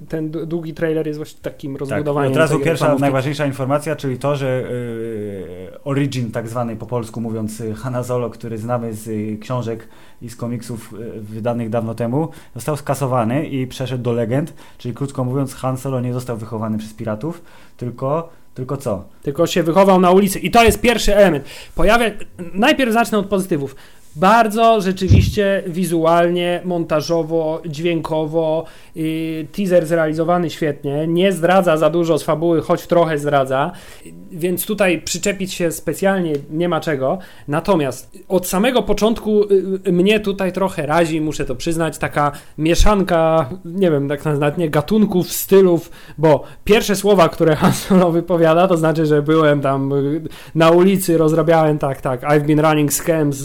[0.08, 2.32] ten długi trailer jest właśnie takim rozbudowaniem.
[2.32, 7.20] Tak, od razu pierwsza, najważniejsza informacja, czyli to, że y, Origin, tak zwany po polsku
[7.20, 9.88] mówiąc y, Hanna Solo, który znamy z y, książek
[10.22, 15.54] i z komiksów wydanych dawno temu, został skasowany i przeszedł do legend, czyli krótko mówiąc
[15.54, 17.42] Han Solo nie został wychowany przez piratów,
[17.76, 19.04] tylko tylko co?
[19.22, 20.38] Tylko się wychował na ulicy.
[20.38, 21.44] I to jest pierwszy element.
[21.74, 22.10] Pojawia...
[22.54, 23.76] Najpierw zacznę od pozytywów.
[24.16, 28.64] Bardzo rzeczywiście wizualnie, montażowo, dźwiękowo.
[28.94, 33.72] Yy, teaser zrealizowany świetnie, nie zdradza za dużo z fabuły, choć trochę zdradza,
[34.32, 37.18] więc tutaj przyczepić się specjalnie nie ma czego.
[37.48, 39.44] Natomiast od samego początku
[39.84, 44.70] yy, mnie tutaj trochę razi, muszę to przyznać, taka mieszanka, nie wiem, tak nawet nie
[44.70, 49.92] gatunków, stylów, bo pierwsze słowa, które Han Solo wypowiada, to znaczy, że byłem tam
[50.54, 53.36] na ulicy, rozrabiałem tak, tak, I've been running scams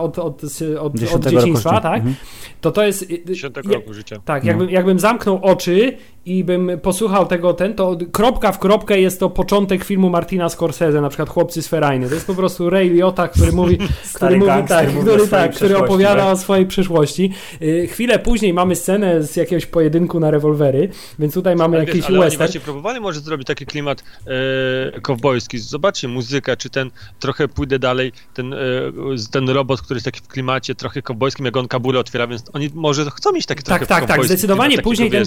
[0.00, 0.42] od, od,
[0.80, 1.96] od, od dzieciństwa, tak?
[1.96, 2.14] Mhm.
[2.60, 3.06] To to jest...
[3.26, 4.16] 10 roku życia.
[4.24, 4.72] Tak, jakbym, no.
[4.72, 9.84] jakbym zamknął oczy i bym posłuchał tego ten, to kropka w kropkę jest to początek
[9.84, 12.08] filmu Martina Scorsese, na przykład Chłopcy z Ferajny.
[12.08, 13.78] To jest po prostu Ray Liotta, który mówi,
[14.14, 16.32] który, mówi tak, który, tak, który opowiada tak?
[16.32, 17.32] o swojej przyszłości.
[17.62, 22.00] Y, chwilę później mamy scenę z jakiegoś pojedynku na rewolwery, więc tutaj mamy ale jakiś
[22.00, 22.42] wiesz, ale western.
[22.42, 24.04] Oni właśnie próbowali może zrobić taki klimat
[24.96, 25.58] e, kowbojski.
[25.58, 28.58] Zobaczcie, muzyka, czy ten, trochę pójdę dalej, ten, e,
[29.30, 32.70] ten robot, który jest taki w klimacie trochę kowbojskim, jak on kabulę otwiera, więc oni
[32.74, 35.24] może chcą mieć taki tak, trochę Tak, tak, zdecydowanie klimat, później ten,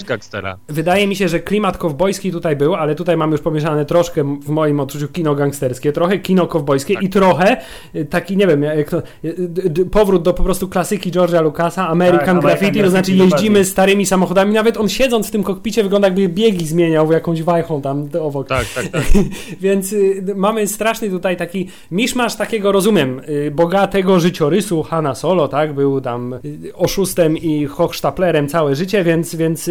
[0.84, 4.50] wydaje mi się, że klimat kowbojski tutaj był, ale tutaj mamy już pomieszane troszkę w
[4.50, 7.04] moim odczuciu kino gangsterskie, trochę kino kowbojskie tak.
[7.04, 7.58] i trochę
[7.96, 12.36] y, taki, nie wiem, jak to, y, powrót do po prostu klasyki George'a Lucasa, American
[12.36, 16.30] tak, Graffiti, to znaczy jeździmy starymi samochodami, nawet on siedząc w tym kokpicie wygląda jakby
[16.30, 18.48] biegi zmieniał w jakąś wajchą tam obok.
[18.48, 19.04] Tak, tak, tak.
[19.62, 26.02] Więc y, mamy straszny tutaj taki miszmasz takiego, rozumiem, bogatego życiorysu Hanna Solo, tak, był
[26.02, 26.36] tam
[26.74, 29.69] oszustem i hochsztaplerem całe życie, więc, więc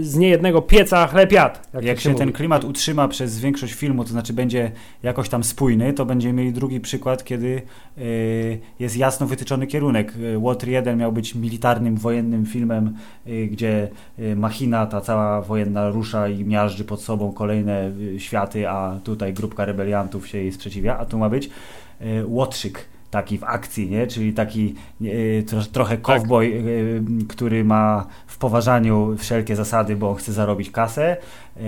[0.00, 1.58] z niejednego pieca chleb jadł.
[1.74, 4.70] Jak, jak się, ten klimat utrzyma przez większość filmu, to znaczy będzie
[5.02, 7.62] jakoś tam spójny, to będziemy mieli drugi przykład, kiedy
[7.98, 10.12] y, jest jasno wytyczony kierunek.
[10.42, 13.88] Water 1 miał być militarnym, wojennym filmem, y, gdzie
[14.36, 20.28] machina ta cała wojenna rusza i miażdży pod sobą kolejne światy, a tutaj grupka rebeliantów
[20.28, 21.50] się jej sprzeciwia, a tu ma być
[22.26, 24.06] Łotrzyk taki w akcji, nie?
[24.06, 26.02] czyli taki e, trochę tak.
[26.02, 26.62] cowboy,
[27.18, 27.26] tak.
[27.26, 31.16] który ma w poważaniu wszelkie zasady, bo chce zarobić kasę.
[31.56, 31.62] E,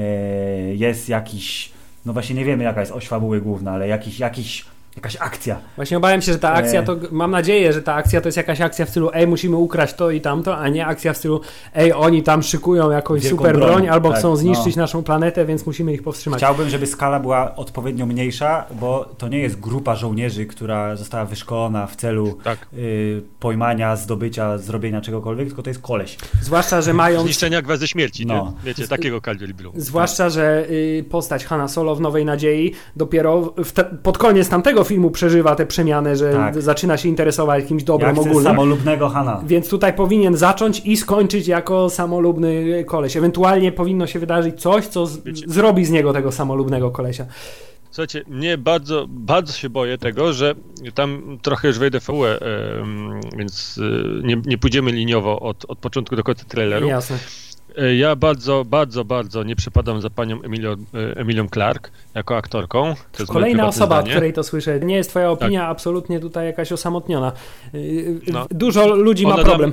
[0.75, 1.73] jest jakiś,
[2.07, 4.65] no właśnie nie wiemy jaka jest oś fabuły główna, ale jakiś, jakiś
[4.97, 5.59] jakaś akcja.
[5.77, 8.61] Właśnie obawiam się, że ta akcja to, mam nadzieję, że ta akcja to jest jakaś
[8.61, 11.41] akcja w stylu ej, musimy ukraść to i tamto, a nie akcja w stylu
[11.75, 14.83] ej, oni tam szykują jakąś Wielką super broń, broń albo tak, chcą zniszczyć no.
[14.83, 16.39] naszą planetę, więc musimy ich powstrzymać.
[16.39, 21.87] Chciałbym, żeby skala była odpowiednio mniejsza, bo to nie jest grupa żołnierzy, która została wyszkolona
[21.87, 22.67] w celu tak.
[22.75, 26.19] y, pojmania, zdobycia, zrobienia czegokolwiek, tylko to jest koleś.
[26.43, 27.23] Zwłaszcza, że mają...
[27.23, 28.35] Zniszczenia gwiazdy śmierci, no.
[28.35, 28.65] nie?
[28.65, 29.73] Wiecie, takiego kalibru.
[29.77, 35.11] Zwłaszcza, że y, postać Hanna Solo w Nowej Nadziei dopiero te, pod koniec tamtego filmu
[35.11, 36.63] przeżywa tę przemianę, że tak.
[36.63, 38.45] zaczyna się interesować jakimś dobrem Jak ogólnym.
[38.45, 39.41] samolubnego Hana.
[39.47, 43.17] Więc tutaj powinien zacząć i skończyć jako samolubny koleś.
[43.17, 47.27] Ewentualnie powinno się wydarzyć coś, co z, zrobi z niego tego samolubnego kolesia.
[47.91, 50.55] Słuchajcie, mnie bardzo, bardzo się boję tego, że
[50.95, 52.39] tam trochę już wejdę w fabułę,
[53.37, 56.89] więc e, nie, nie pójdziemy liniowo od, od początku do końca traileru.
[56.89, 57.19] Jasne.
[57.77, 62.95] E, ja bardzo, bardzo, bardzo nie przypadam za panią Emilią, e, Emilią Clark jako aktorką.
[63.29, 64.11] Kolejna osoba, zdanie.
[64.11, 64.81] której to słyszę.
[64.81, 65.71] Nie jest twoja opinia tak.
[65.71, 67.33] absolutnie tutaj jakaś osamotniona.
[67.75, 67.79] E,
[68.33, 68.47] no.
[68.51, 69.73] Dużo ludzi ma problem.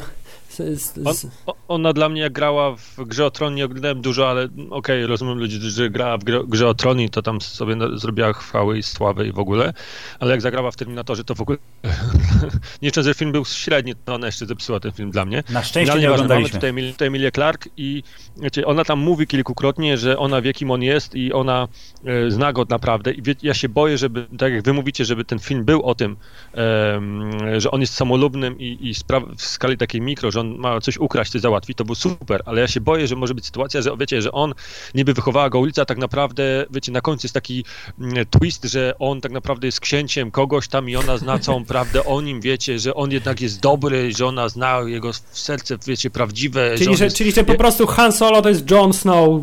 [1.46, 4.70] On, ona dla mnie jak grała w Grze o Tron, nie oglądałem dużo, ale okej,
[4.70, 8.78] okay, rozumiem ludzi, że grała w Grze o Tron i to tam sobie zrobiła chwały
[8.78, 9.74] i sławę i w ogóle,
[10.20, 11.58] ale jak zagrała w Terminatorze, to w ogóle
[12.82, 15.44] nie że film był średni, to ona jeszcze zepsuła ten film dla mnie.
[15.50, 16.60] Na szczęście no, nie oglądaliśmy.
[16.72, 18.04] Mamy tutaj, Emilię Clark i
[18.38, 21.68] wiecie, ona tam mówi kilkukrotnie, że ona wie kim on jest i ona
[22.06, 25.26] e, zna go naprawdę i wie, ja się boję, żeby, tak jak wy mówicie, żeby
[25.26, 26.18] ten film był o tym,
[26.54, 28.94] e, że on jest samolubnym i, i
[29.38, 32.62] w skali takiej mikro, że on ma coś ukraść, coś załatwić, to był super, ale
[32.62, 34.54] ja się boję, że może być sytuacja, że wiecie, że on
[34.96, 37.66] niby wychowała go ulica, a tak naprawdę, wiecie, na końcu jest taki
[38.00, 42.06] mm, twist, że on tak naprawdę jest księciem kogoś tam i ona zna całą prawdę
[42.06, 46.78] o nim, wiecie, że on jednak jest dobry, że ona zna jego serce, wiecie, prawdziwe.
[46.78, 49.42] Czyli, że, że, czyli że po prostu Han Solo to jest Jon Snow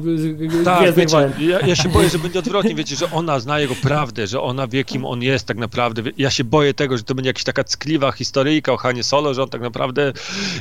[0.64, 4.26] tak, wiecie, ja, ja, się boję, że będzie odwrotnie, wiecie, że ona zna jego prawdę,
[4.26, 6.02] że ona wie, kim on jest tak naprawdę.
[6.16, 9.42] Ja się boję tego, że to będzie jakaś taka ckliwa historyjka o Hanie Solo, że
[9.42, 10.12] on tak naprawdę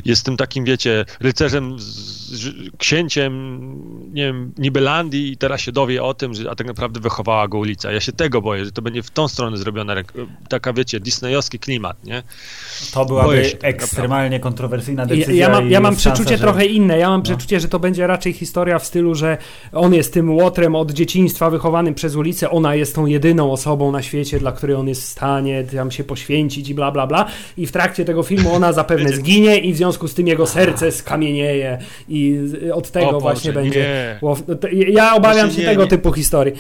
[0.06, 2.23] jest tym takim, wiecie, rycerzem, z,
[2.78, 3.34] księciem,
[4.14, 7.58] nie wiem, Nibelandii i teraz się dowie o tym, że a tak naprawdę wychowała go
[7.58, 7.92] ulica.
[7.92, 9.96] Ja się tego boję, że to będzie w tą stronę zrobiona,
[10.50, 12.24] taka, wiecie, disneyowski klimat, nie?
[12.94, 15.34] To byłaby ekstremalnie tak kontrowersyjna decyzja.
[15.34, 16.44] Ja, ja mam, ja mam przeczucie że...
[16.44, 16.98] trochę inne.
[16.98, 17.24] Ja mam no.
[17.24, 19.38] przeczucie, że to będzie raczej historia w stylu, że
[19.72, 24.02] on jest tym łotrem od dzieciństwa wychowanym przez ulicę, ona jest tą jedyną osobą na
[24.02, 27.26] świecie, dla której on jest w stanie tam się poświęcić i bla, bla, bla.
[27.58, 30.92] I w trakcie tego filmu ona zapewne zginie i w związku z tym jego serce
[30.92, 32.23] skamienieje i
[32.74, 33.80] od tego Boże, właśnie będzie.
[33.80, 34.20] Nie.
[34.88, 35.90] Ja obawiam się nie, tego nie.
[35.90, 36.54] typu historii.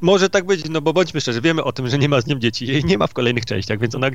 [0.00, 2.40] Może tak być, no bo bądźmy szczerzy, wiemy o tym, że nie ma z nim
[2.40, 2.66] dzieci.
[2.66, 4.10] Jej nie ma w kolejnych częściach, więc ona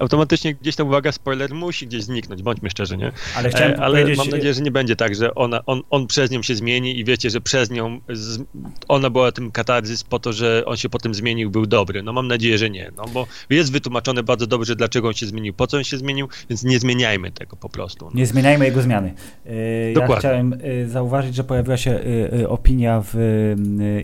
[0.00, 3.12] automatycznie gdzieś ta uwaga spoiler musi gdzieś zniknąć, bądźmy szczerzy, nie?
[3.36, 4.18] Ale chciałem E, ale powiedzieć...
[4.18, 7.04] mam nadzieję, że nie będzie tak, że ona, on, on przez nią się zmieni i
[7.04, 8.42] wiecie, że przez nią z,
[8.88, 12.02] ona była tym katarzys po to, że on się potem zmienił, był dobry.
[12.02, 15.54] No mam nadzieję, że nie, no bo jest wytłumaczone bardzo dobrze, dlaczego on się zmienił,
[15.54, 18.04] po co on się zmienił, więc nie zmieniajmy tego po prostu.
[18.04, 18.10] No.
[18.14, 19.14] Nie zmieniajmy jego zmiany.
[19.46, 20.16] E, Ja Dokładnie.
[20.18, 22.00] chciałem e, zauważyć, że pojawiła się
[22.42, 23.16] e, opinia w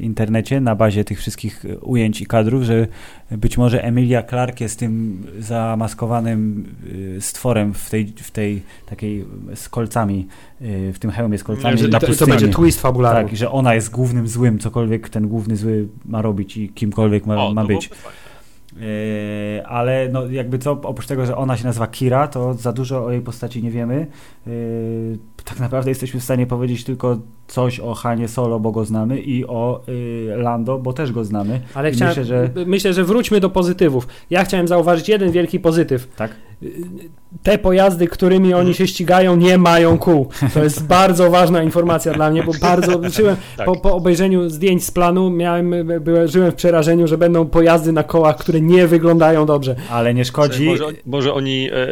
[0.01, 2.87] internecie na bazie tych wszystkich ujęć i kadrów, że
[3.31, 5.27] być może Emilia Clarke jest tym
[5.73, 6.65] zamaskowanym
[7.17, 10.27] e, stworem w tej, w tej takiej z kolcami,
[10.61, 12.31] e, w tym hełmie z kolcami Że na to, to pustyni.
[12.31, 13.23] będzie twist fabularny.
[13.23, 17.27] Tak, i że ona jest głównym złym, cokolwiek ten główny zły ma robić i kimkolwiek
[17.27, 17.91] ma, O, ma być.
[18.77, 23.05] Yy, ale no jakby co, oprócz tego, że ona się nazywa Kira, to za dużo
[23.05, 24.07] o jej postaci nie wiemy.
[24.47, 24.53] Yy,
[25.45, 29.47] tak naprawdę jesteśmy w stanie powiedzieć tylko coś o Hanie Solo, bo go znamy i
[29.47, 29.81] o
[30.29, 31.61] yy, Lando, bo też go znamy.
[31.75, 34.09] Ale chciałem, myślę, że- myślę, że wróćmy do pozytywów.
[34.31, 36.09] Ja chciałem zauważyć jeden wielki pozytyw.
[36.17, 36.31] Tak?
[37.43, 40.29] Te pojazdy, którymi oni się ścigają, nie mają kół.
[40.55, 43.67] To jest bardzo ważna informacja dla mnie, bo bardzo żyłem Tak.
[43.67, 48.03] po, po obejrzeniu zdjęć z planu, miałem, byłem, żyłem w przerażeniu, że będą pojazdy na
[48.03, 49.77] kołach, które nie wyglądają dobrze.
[49.91, 50.67] Ale nie szkodzi.
[50.67, 51.87] Może, może oni e,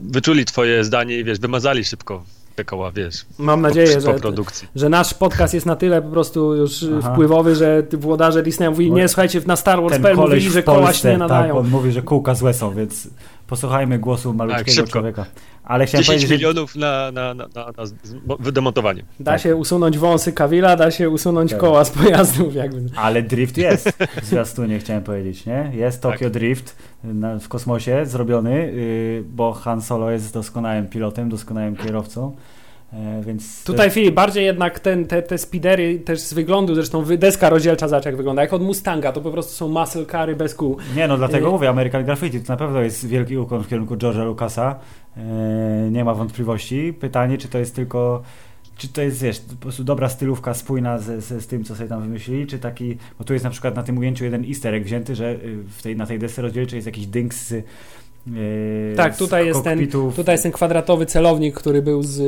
[0.00, 2.22] wyczuli twoje zdanie i wiesz, wymazali szybko
[2.56, 4.68] te koła, wiesz, Mam po, nadzieję, po że, produkcji.
[4.76, 7.12] że nasz podcast jest na tyle po prostu już Aha.
[7.12, 10.62] wpływowy, że włodarze Disneya mówili, nie, słuchajcie, na Star Wars Ten PL koleś mówili, że
[10.62, 11.54] koła się nie nadają.
[11.54, 13.08] tak, on mówi, że kółka złe są, więc
[13.46, 14.90] posłuchajmy głosu malutkiego szybko.
[14.92, 15.26] człowieka.
[15.64, 19.04] Ale chciałem 10 powiedzieć, że milionów na, na, na, na, na wydemontowanie.
[19.20, 19.40] Da Tak.
[19.40, 21.60] się usunąć wąsy Kawila, da się usunąć Tak.
[21.60, 22.54] koła z pojazdów.
[22.54, 22.90] Jakby.
[22.96, 23.88] Ale drift jest
[24.22, 25.70] w zwiastunie, chciałem powiedzieć, nie?
[25.74, 26.32] Jest Tokyo Tak.
[26.32, 32.36] Drift na, w kosmosie zrobiony, yy, bo Han Solo jest doskonałym pilotem, doskonałym kierowcą,
[33.22, 33.64] więc...
[33.64, 38.04] Tutaj Filip, bardziej jednak ten, te, te speedery też z wyglądu, zresztą deska rozdzielcza zobacz
[38.04, 40.76] jak wygląda, jak od Mustanga, to po prostu są muscle cary bez kół.
[40.96, 43.96] Nie, no dlatego Y- mówię, American Graffiti to na pewno jest wielki ukłon w kierunku
[43.96, 44.78] George'a Lucasa,
[45.16, 45.22] e,
[45.90, 46.92] nie ma wątpliwości.
[47.00, 48.22] Pytanie, czy to jest tylko...
[48.76, 51.88] Czy to jest, wiesz, po prostu dobra stylówka spójna ze, ze, z tym, co sobie
[51.88, 54.84] tam wymyślili, czy taki, bo tu jest na przykład na tym ujęciu jeden easter egg
[54.84, 57.64] wzięty, że y, w tej, na tej desce rozdzielczej jest jakiś dynks z,
[58.26, 59.78] yy, Tak, tutaj jest ten-.
[60.16, 62.18] Tutaj jest ten kwadratowy celownik, który był z,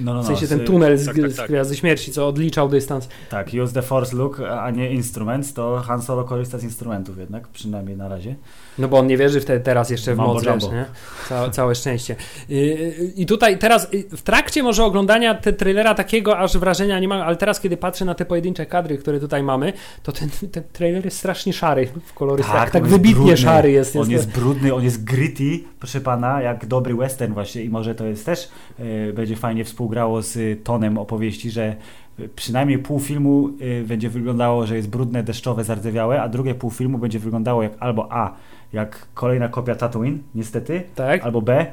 [0.00, 1.48] no, no, no, w sensie z- ten tunel z, tak, tak, z tak.
[1.48, 3.08] Gwiazdy Śmierci, co odliczał dystans.
[3.30, 7.48] Tak, use the force look, a nie instruments, to Han Solo korzysta z instrumentów jednak,
[7.48, 8.34] przynajmniej na razie.
[8.78, 10.84] No bo on nie wierzy w te, teraz jeszcze w Mambo moc rzecz, nie?
[11.28, 12.16] Całe, całe szczęście.
[12.48, 17.20] Yy, I tutaj teraz, w trakcie może oglądania te trailera takiego aż wrażenia nie mam,
[17.20, 21.04] ale teraz kiedy patrzę na te pojedyncze kadry, które tutaj mamy, to ten, ten trailer
[21.04, 22.54] jest strasznie szary w kolorystach.
[22.54, 23.36] Tak, tak wybitnie brudny.
[23.36, 23.96] szary jest.
[23.96, 27.94] On jest jest brudny, on jest gritty, proszę pana, jak dobry western właśnie i może
[27.94, 31.76] to jest też, e, będzie fajnie współgrało z y, tonem opowieści, że
[32.18, 36.70] e, przynajmniej pół filmu e, będzie wyglądało, że jest brudne, deszczowe, zardzewiałe, a drugie pół
[36.70, 38.34] filmu będzie wyglądało jak albo A,
[38.72, 41.22] jak kolejna kopia Tatooine, niestety, tak?
[41.24, 41.66] albo B,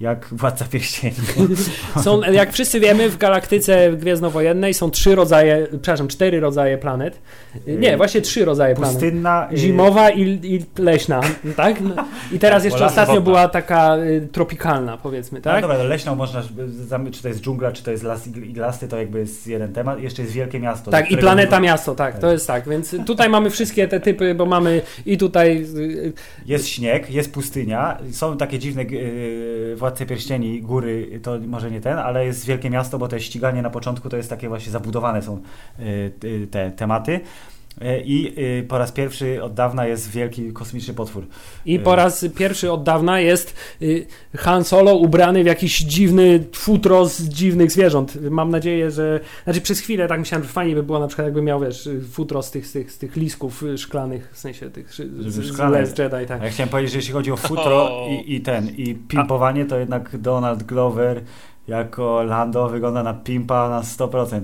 [0.00, 1.14] jak Władca Pierścieni.
[2.04, 7.18] Są, jak wszyscy wiemy, w galaktyce gwiezdnowojennej są trzy rodzaje, przepraszam, cztery rodzaje planet.
[7.66, 8.92] Nie, właśnie trzy rodzaje planet.
[8.94, 11.20] Pustynna, y, Zimowa i, i leśna,
[11.56, 11.80] tak?
[11.80, 11.94] No.
[12.32, 13.24] I teraz Tak, jeszcze ostatnio wodna.
[13.24, 15.60] była taka y, tropikalna, powiedzmy, No tak?
[15.62, 16.42] dobra, no leśną można,
[17.12, 20.00] czy to jest dżungla, czy to jest las igl- iglasty, to jakby jest jeden temat.
[20.00, 20.90] Jeszcze jest wielkie miasto.
[20.90, 22.30] Tak, i planeta mówię- miasto, tak, to Tak.
[22.32, 22.68] jest tak.
[22.68, 25.66] Więc tutaj mamy wszystkie te typy, bo mamy i tutaj.
[25.76, 26.12] y,
[26.46, 31.98] Jest śnieg, jest pustynia, są takie dziwne yy, Władce Pierścieni, góry, to może nie ten,
[31.98, 35.42] ale jest wielkie miasto, bo jest ściganie na początku, to jest takie właśnie zabudowane są
[35.78, 37.20] yy, yy, te tematy.
[37.80, 41.26] Yy, I yy, po raz pierwszy od dawna jest wielki kosmiczny potwór.
[41.66, 47.06] I po raz pierwszy od dawna jest y, Han Solo ubrany w jakiś dziwny futro
[47.06, 48.18] z dziwnych zwierząt.
[48.30, 49.20] Mam nadzieję, że.
[49.44, 52.00] Znaczy, przez chwilę tak myślałem, że fajnie by było na przykład, jakby miał, wiesz, y,
[52.00, 55.58] futro z tych, z tych, z tych lisków y, szklanych, w sensie tych z, z.
[55.58, 56.42] Last Jedi, tak.
[56.42, 59.78] A ja chciałem powiedzieć, że jeśli chodzi o futro i, i ten, i pimpowanie, to
[59.78, 61.22] jednak Donald Glover
[61.68, 64.40] jako Lando wygląda na pimpa na 100%.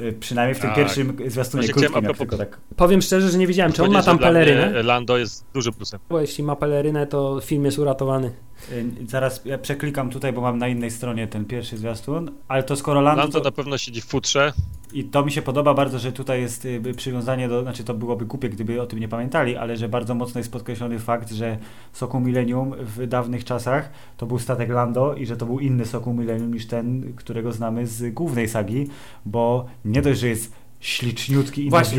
[0.00, 0.76] Yy, Przynajmniej w tym Tak.
[0.78, 4.02] pierwszym zwiastunie chciałem krótkim, jak propos- tak Powiem szczerze, że nie wiedziałem, czy on ma
[4.02, 4.82] tam pelerynę.
[4.82, 6.00] Lando jest dużym plusem.
[6.08, 8.32] Bo jeśli ma pelerynę, to film jest uratowany.
[8.72, 12.76] Y, Zaraz ja przeklikam tutaj, bo mam na innej stronie ten pierwszy zwiastun, ale to
[12.76, 14.52] skoro Lando, Lando to, na pewno siedzi w futrze.
[14.92, 18.24] i to mi się podoba bardzo, że tutaj jest y, przywiązanie do, znaczy to byłoby
[18.26, 21.58] głupie, gdyby o tym nie pamiętali, ale że bardzo mocno jest podkreślony fakt, że
[21.92, 26.14] Sokół Millennium w dawnych czasach to był statek Lando i że to był inny Sokół
[26.14, 28.88] Millennium niż ten, którego znamy z głównej sagi,
[29.26, 31.98] bo nie dość, że jest śliczniutki i Właśnie.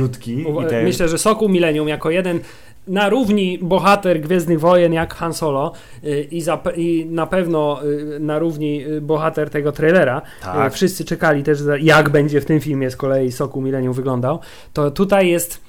[0.69, 2.39] te, Myślę, że Sokół Millennium jako jeden
[2.87, 5.71] na równi bohater Gwiezdnych Wojen jak Han Solo
[6.03, 6.43] y, i,
[6.75, 10.21] i na pewno y, na równi y, bohater tego trailera.
[10.41, 10.73] Tak.
[10.73, 14.39] Wszyscy czekali też, jak będzie w tym filmie z kolei Sokół Millennium wyglądał.
[14.73, 15.61] To tutaj jest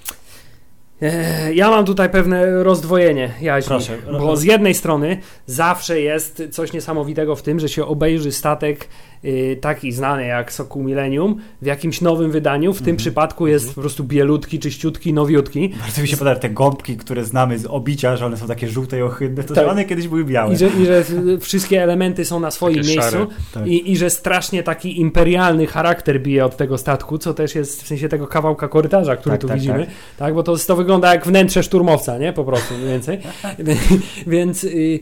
[1.03, 3.98] E, ja mam tutaj pewne rozdwojenie jaźni, Proszę.
[4.18, 8.88] bo z jednej strony zawsze jest coś niesamowitego w tym, że się obejrzy statek
[9.61, 12.97] taki znany jak Sokół Millennium w jakimś nowym wydaniu, w tym Mhm.
[12.97, 13.75] przypadku jest Mhm.
[13.75, 18.17] po prostu bielutki, czyściutki, nowiutki Bardzo mi się podoba te gąbki, które znamy z obicia,
[18.17, 19.69] że one są takie żółte i ohydne, to Tak.
[19.69, 20.55] one kiedyś były białe.
[20.55, 21.05] i że, i że
[21.35, 23.17] y, wszystkie elementy są na swoim Takie miejscu.
[23.55, 23.67] Tak.
[23.67, 27.87] i, i że strasznie taki imperialny charakter bije od tego statku, co też jest w
[27.87, 29.89] sensie tego kawałka korytarza, który Tak, tu tak, widzimy, tak.
[30.19, 30.35] tak.
[30.35, 32.33] bo to, to wygląda jak wnętrze szturmowca, nie?
[32.33, 33.19] Po prostu mniej więcej.
[34.27, 35.01] Więc y,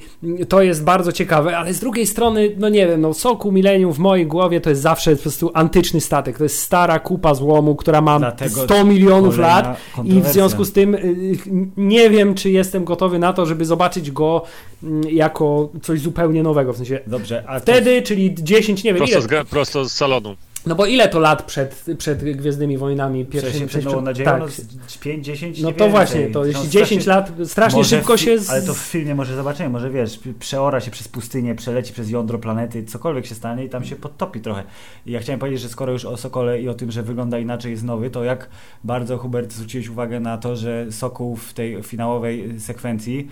[0.48, 3.98] to jest bardzo ciekawe, ale z drugiej strony, no nie wiem, no Soku Millennium w
[4.10, 6.38] mojej głowie to jest zawsze po prostu antyczny statek.
[6.38, 10.72] To jest stara kupa złomu, która ma Dlatego 100 milionów lat i w związku z
[10.72, 11.36] tym y,
[11.76, 14.42] nie wiem, czy jestem gotowy na to, żeby zobaczyć go
[14.82, 16.72] mm, jako coś zupełnie nowego.
[16.72, 19.92] W sensie Dobrze, a to- wtedy, czyli 10, nie wiem, Prosto ile, z, prosto z
[19.92, 20.36] salonu.
[20.66, 23.24] No bo ile to lat przed, przed Gwiezdnymi Wojnami?
[23.24, 24.40] Pierwszymi, przed Nową Nadzieją, tak.
[24.40, 24.48] no,
[24.86, 28.16] z 5, 10, No to właśnie, to No, jeśli strasznie- 10 lat, strasznie może szybko
[28.16, 28.38] się...
[28.38, 28.50] Z...
[28.50, 32.38] Ale to w filmie może zobaczymy, może wiesz, przeora się przez pustynię, przeleci przez jądro
[32.38, 34.62] planety, cokolwiek się stanie i tam się podtopi trochę.
[35.06, 37.70] I ja chciałem powiedzieć, że skoro już o Sokole i o tym, że wygląda inaczej
[37.70, 38.48] jest nowy, to jak
[38.84, 43.28] bardzo Hubert zwróciłeś uwagę na to, że Sokół w tej finałowej sekwencji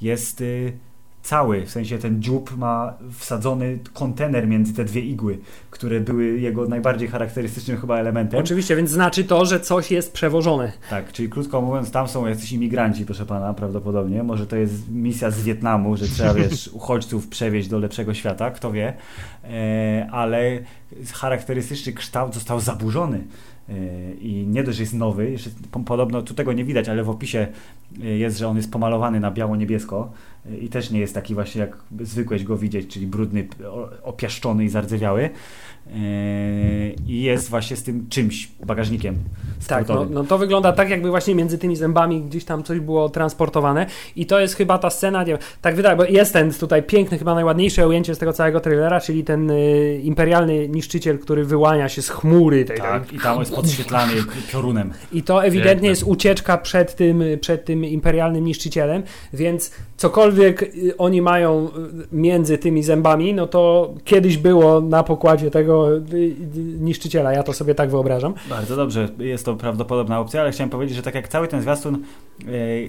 [0.00, 0.72] jest y,
[1.26, 5.38] cały, w sensie ten dziób ma wsadzony kontener między te dwie igły,
[5.70, 8.40] które były jego najbardziej charakterystycznym chyba elementem.
[8.40, 10.72] Oczywiście, więc znaczy to, że coś jest przewożone.
[10.90, 14.22] Tak, czyli krótko mówiąc, tam są jacyś imigranci, proszę pana, prawdopodobnie.
[14.22, 18.72] Może to jest misja z Wietnamu, że trzeba, wiesz, uchodźców przewieźć do lepszego świata, kto
[18.72, 18.92] wie.
[19.44, 20.58] E, ale
[21.12, 23.24] charakterystyczny kształt został zaburzony.
[23.68, 23.72] E,
[24.20, 27.10] I nie dość, że jest nowy, jeszcze po- podobno tu tego nie widać, ale w
[27.10, 27.46] opisie
[28.02, 30.12] e, jest, że on jest pomalowany na biało-niebiesko
[30.60, 33.48] i też nie jest taki właśnie jak zwykłeś go widzieć, czyli brudny,
[34.02, 35.30] opiaszczony i zardzewiały.
[35.90, 39.16] E, I jest właśnie z tym czymś, bagażnikiem
[39.66, 43.08] Tak, no, no to wygląda tak, jakby właśnie między tymi zębami gdzieś tam coś było
[43.08, 46.82] transportowane i to jest chyba ta scena, nie, wiem, tak wydaje, bo jest ten tutaj
[46.82, 51.88] piękny, chyba najładniejsze ujęcie z tego całego trailera, czyli ten y, imperialny niszczyciel, który wyłania
[51.88, 52.64] się z chmury.
[52.64, 54.12] Tej, Tak, tej, i tam jest podświetlany
[54.52, 54.92] piorunem.
[55.12, 55.88] I to ewidentnie Piękne.
[55.88, 61.70] jest ucieczka przed tym, przed tym imperialnym niszczycielem, więc cokolwiek y, oni mają y,
[62.12, 66.34] między tymi zębami, no to kiedyś było na pokładzie tego y,
[66.80, 68.34] niszczyciela, ja to sobie tak wyobrażam.
[68.50, 71.98] Bardzo dobrze, jest to prawdopodobna opcja, ale chciałem powiedzieć, że tak jak cały ten zwiastun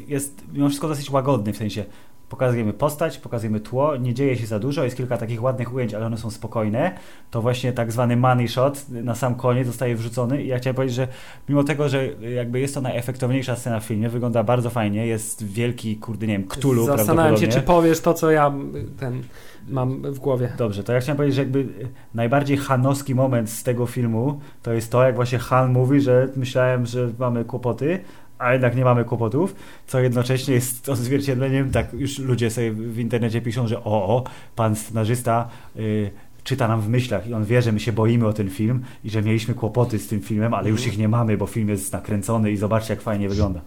[0.07, 1.85] jest mimo wszystko dosyć łagodny, w sensie
[2.29, 6.05] pokazujemy postać, pokazujemy tło, nie dzieje się za dużo, jest kilka takich ładnych ujęć, ale
[6.05, 6.91] one są spokojne,
[7.31, 10.43] to właśnie tak zwany money shot na sam koniec zostaje wrzucony.
[10.43, 11.07] I ja chciałem powiedzieć, że
[11.49, 15.97] mimo tego, że jakby jest to najefektowniejsza scena w filmie, wygląda bardzo fajnie, jest wielki,
[15.97, 18.53] kurde, nie wiem, Cthulhu Zastanawiam się, czy powiesz to, co ja
[18.99, 19.23] ten
[19.69, 20.53] mam w głowie.
[20.57, 21.67] Dobrze, to ja chciałem powiedzieć, że jakby
[22.13, 26.85] najbardziej hanowski moment z tego filmu to jest to, jak właśnie Han mówi, że myślałem,
[26.85, 27.99] że mamy kłopoty,
[28.39, 29.55] a jednak nie mamy kłopotów,
[29.87, 34.23] co jednocześnie jest odzwierciedleniem, tak już ludzie sobie w internecie piszą, że o, o
[34.55, 36.11] pan scenarzysta y,
[36.43, 39.09] czyta nam w myślach i on wie, że my się boimy o ten film i
[39.09, 42.51] że mieliśmy kłopoty z tym filmem, ale już ich nie mamy, bo film jest nakręcony
[42.51, 43.59] i zobaczcie, jak fajnie wygląda.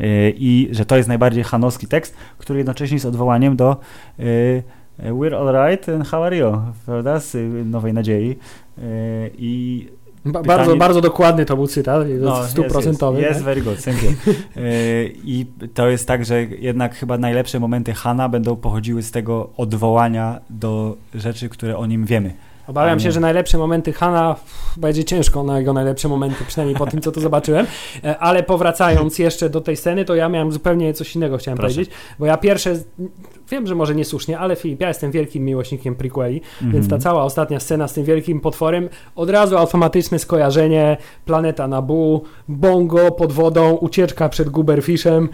[0.00, 3.76] Y, I że to jest najbardziej hanowski tekst, który jednocześnie jest odwołaniem do
[4.20, 4.62] y,
[4.98, 6.52] We're alright and how are you?
[6.86, 7.20] Prawda?
[7.20, 8.36] Z Nowej Nadziei.
[9.38, 9.86] I
[10.24, 13.20] Ba- Pytanie- Bardzo, bardzo dokładny to był cytat, no, stuprocentowy.
[13.20, 13.56] Jest, tak?
[13.56, 13.84] jest very good.
[14.56, 19.50] Y, I to jest tak, że jednak chyba najlepsze momenty Hana będą pochodziły z tego
[19.56, 22.34] odwołania do rzeczy, które o nim wiemy.
[22.68, 23.12] Obawiam się, nie.
[23.12, 24.36] że najlepsze momenty Hana
[24.76, 27.66] będzie ciężko na jego najlepsze momenty, przynajmniej po tym, co tu zobaczyłem.
[28.04, 31.74] E, Ale powracając jeszcze do tej sceny, to ja miałem zupełnie coś innego chciałem Proszę.
[31.74, 32.74] powiedzieć, bo ja pierwsze,
[33.50, 37.60] wiem, że może niesłusznie, ale Filip, ja jestem wielkim miłośnikiem prequeli, więc ta cała ostatnia
[37.60, 44.28] scena z tym wielkim potworem, od razu automatyczne skojarzenie, planeta Nabu, bongo pod wodą, ucieczka
[44.28, 45.28] przed Guberfishem,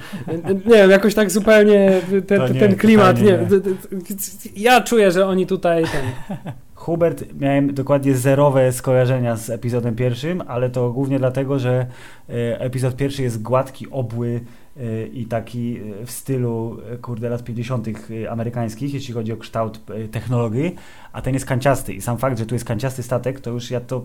[0.67, 5.47] nie wiem, jakoś tak zupełnie ten, nie, ten klimat, totalnie nie, ja czuję, że oni
[5.47, 6.37] tutaj ten,
[6.85, 11.87] Hubert miałem dokładnie zerowe skojarzenia z epizodem pierwszym, ale to głównie dlatego, że
[12.29, 14.41] e, epizod pierwszy jest gładki, obły
[14.77, 17.89] e, i taki e, w stylu kurde lat 50.
[17.89, 20.75] e, amerykańskich, jeśli chodzi o kształt technologii,
[21.13, 23.81] a ten jest kanciasty i sam fakt, że tu jest kanciasty statek, to już ja
[23.81, 24.05] to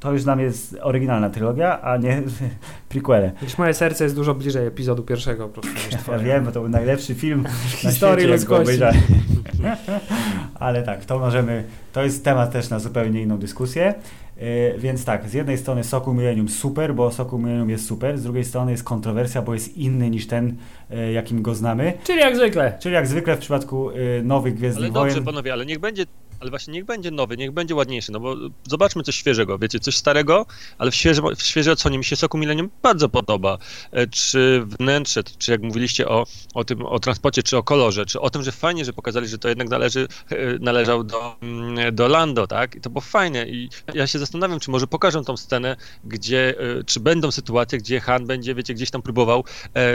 [0.00, 2.22] to już dla mnie jest oryginalna trylogia, a nie
[2.88, 3.32] prequele.
[3.42, 6.18] Wiesz, moje serce jest dużo bliżej epizodu pierwszego po prostu niż Ja twoje.
[6.18, 7.42] wiem, bo to był najlepszy film
[7.84, 8.80] na historii ludzkości.
[10.54, 13.94] Ale tak, to możemy, to jest temat też na zupełnie inną dyskusję.
[14.36, 18.22] Yy, więc tak, z jednej strony Sokół Millennium super, bo Sokół Millennium jest super, z
[18.22, 20.56] drugiej strony jest kontrowersja, bo jest inny niż ten,
[20.90, 21.92] yy, jakim go znamy.
[22.04, 22.72] Czyli jak zwykle.
[22.78, 25.24] Czyli jak zwykle w przypadku yy, nowych Gwiezdnych Ale dobrze, Wojen...
[25.24, 26.06] panowie, ale niech będzie
[26.40, 28.36] ale właśnie niech będzie nowy, niech będzie ładniejszy, no bo
[28.68, 30.46] zobaczmy coś świeżego, wiecie, coś starego,
[30.78, 33.58] ale w, świeże, w odsłonie mi się Soku Millennium bardzo podoba.
[33.90, 38.20] E, czy wnętrze, czy jak mówiliście o, o tym, o transporcie, czy o kolorze, czy
[38.20, 42.08] o tym, że fajnie, że pokazali, że to jednak należy, e, należał do, mm, do
[42.08, 42.74] Lando, tak?
[42.74, 46.84] I to było fajne i ja się zastanawiam, czy może pokażą tą scenę, gdzie, e,
[46.84, 49.44] czy będą sytuacje, gdzie Han będzie, wiecie, gdzieś tam próbował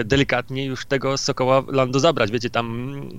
[0.06, 3.10] delikatnie już tego Sokoła Lando zabrać, wiecie, tam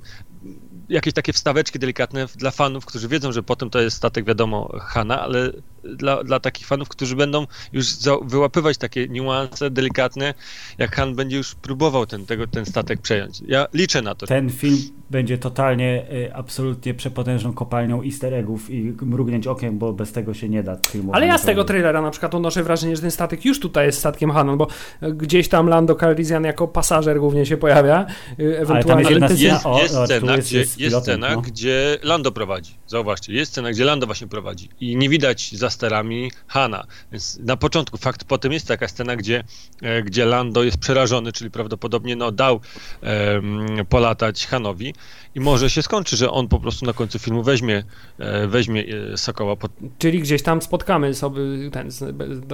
[0.89, 5.21] jakieś takie wstaweczki delikatne dla fanów, którzy wiedzą, że potem to jest statek, wiadomo, Hana,
[5.23, 5.53] ale
[5.95, 10.35] dla, dla takich fanów, którzy będą już za, wyłapywać takie niuanse delikatne,
[10.79, 13.41] jak Han będzie już próbował ten, tego, ten statek przejąć.
[13.47, 14.27] Ja liczę na to.
[14.27, 14.79] Ten film
[15.11, 20.49] będzie totalnie, y, absolutnie przepotężną kopalnią easter eggów i mrugnięć okiem, bo bez tego się
[20.49, 21.13] nie da filmu.
[21.15, 23.99] Ale ja z tego trailera na przykład odnoszę wrażenie, że ten statek już tutaj jest
[23.99, 24.69] statkiem Hanon, bo
[25.03, 28.07] gdzieś tam Lando Calrissian jako pasażer głównie się pojawia.
[28.41, 31.41] Y, ewentualnie ale tam jest, jest, jest, jest scena, gdzie, jest, jest scena no.
[31.41, 32.75] gdzie Lando prowadzi.
[32.87, 36.87] Zauważcie, jest scena, gdzie Lando właśnie prowadzi i nie widać za sterami Hana.
[37.13, 39.45] Więc na początku, fakt, potem jest taka scena, gdzie,
[39.83, 42.61] e, gdzie Lando jest przerażony, czyli prawdopodobnie no, dał
[43.03, 44.95] um, polatać Hanowi
[45.37, 47.85] i może się skończy, że on po prostu na końcu filmu weźmie,
[48.19, 49.57] e, weźmie e, Sokoła.
[49.57, 49.73] Pod...
[49.99, 51.41] Czyli gdzieś tam spotkamy sobie,
[51.73, 51.91] ten,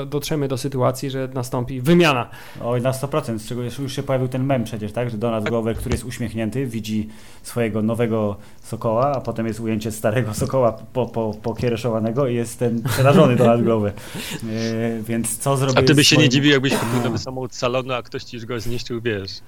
[0.07, 2.31] dotrzemy do sytuacji, że nastąpi wymiana.
[2.63, 5.77] Oj, na 100%, z czego już się pojawił ten mem przecież, tak, że Donald Glover,
[5.77, 7.09] który jest uśmiechnięty, widzi
[7.43, 12.83] swojego nowego Sokoła, a potem jest ujęcie starego Sokoła po, po, pokiereszowanego i jest ten
[12.83, 13.93] przerażony Donald Glover.
[13.93, 15.79] E, więc co zrobić?
[15.79, 16.25] A ty byś się swoim...
[16.25, 19.41] nie dziwił, jakbyś kupił nowy samochód salonu, a ktoś ci już go zniszczył, wiesz.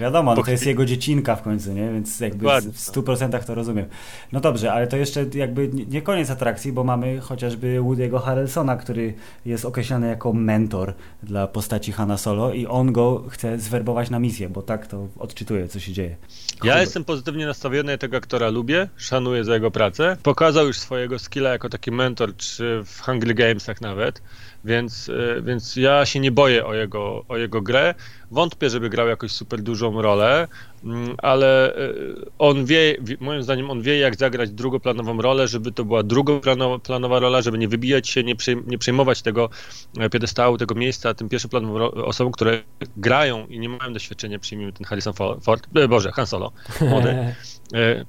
[0.00, 1.92] Wiadomo, no to jest jego dziecinka w końcu, nie?
[1.92, 2.72] Więc jakby Dokładnie.
[2.72, 3.86] w 100% to rozumiem.
[4.32, 9.14] No dobrze, ale to jeszcze jakby nie koniec atrakcji, bo mamy chociażby Woody'ego Harrelsona, który
[9.46, 14.48] jest określany jako mentor dla postaci Hanna Solo i on go chce zwerbować na misję,
[14.48, 16.16] bo tak to odczytuje, co się dzieje.
[16.64, 20.16] Ja jestem pozytywnie nastawiony, tego aktora lubię, szanuję za jego pracę.
[20.22, 24.22] Pokazał już swojego skilla jako taki mentor, czy w Hungry Gamesach nawet
[24.64, 27.94] więc, e, więc ja się nie boję o jego, o jego grę.
[28.30, 30.48] Wątpię, żeby grał jakoś super dużą rolę,
[30.84, 31.92] mm, ale e,
[32.38, 37.42] on wie, moim zdaniem on wie, jak zagrać drugoplanową rolę, żeby to była drugoplanowa rola,
[37.42, 38.22] żeby nie wybijać się,
[38.66, 39.50] nie, przejmować tego
[39.98, 42.62] e, piedestału, tego miejsca tym pierwszoplanowym osobom, które
[42.96, 47.34] grają i nie mają doświadczenia, przyjmijmy ten Harrison Ford, Boże, Han Solo, młody.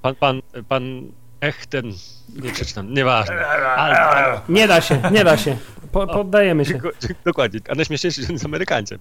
[0.02, 1.94] Pan, pan, pan Ech, ten,
[2.36, 3.48] nie przeczytam, nieważne.
[3.48, 4.42] Ale...
[4.50, 5.58] Nie da się, nie da się.
[5.92, 6.80] Po, poddajemy się.
[7.26, 9.00] Dokładnie, a najśmieszniejszy jest Amerykańcem,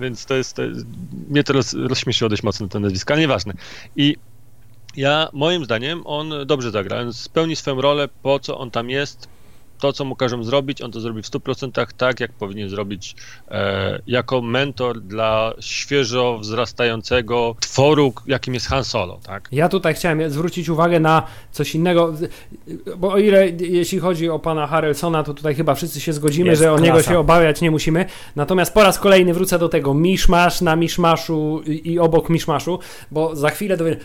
[0.00, 0.86] więc to jest, to jest
[1.28, 3.54] mnie to roz, rozśmieszyło dość mocno to nazwisko, ale nieważne.
[3.96, 4.16] I
[4.96, 9.28] ja, moim zdaniem, on dobrze zagra, on spełni swoją rolę, po co on tam jest,
[9.78, 13.16] to, co mu każą zrobić, on to zrobi w 100% tak, jak powinien zrobić
[13.50, 19.20] e, jako mentor dla świeżo wzrastającego tworu, jakim jest Han Solo.
[19.22, 19.48] Tak?
[19.52, 21.22] Ja tutaj chciałem zwrócić uwagę na
[21.52, 22.14] coś innego,
[22.96, 26.62] bo o ile jeśli chodzi o pana Harrelsona, to tutaj chyba wszyscy się zgodzimy, jest
[26.62, 26.92] że o klasa.
[26.92, 28.06] niego się obawiać nie musimy.
[28.36, 32.78] Natomiast po raz kolejny wrócę do tego miszmasz na miszmaszu i obok miszmaszu,
[33.10, 34.00] bo za chwilę dowiemy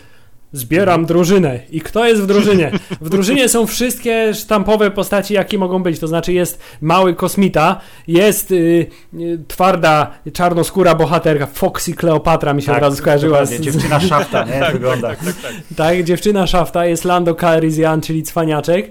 [0.52, 1.60] Zbieram drużynę.
[1.70, 2.72] I kto jest w drużynie?
[3.00, 5.98] W drużynie są wszystkie sztampowe postaci, jakie mogą być.
[5.98, 12.66] To znaczy jest mały kosmita, jest y, y, twarda, czarnoskóra bohaterka, Foxy Kleopatra mi się
[12.66, 13.44] tak, od razu skojarzyła.
[13.44, 14.60] Z, dziewczyna szafta, nie?
[14.60, 15.08] Tak, Wygląda.
[15.08, 16.04] Tak, tak, tak, tak.
[16.04, 18.90] dziewczyna szafta, jest Lando Calrissian, czyli cwaniaczek.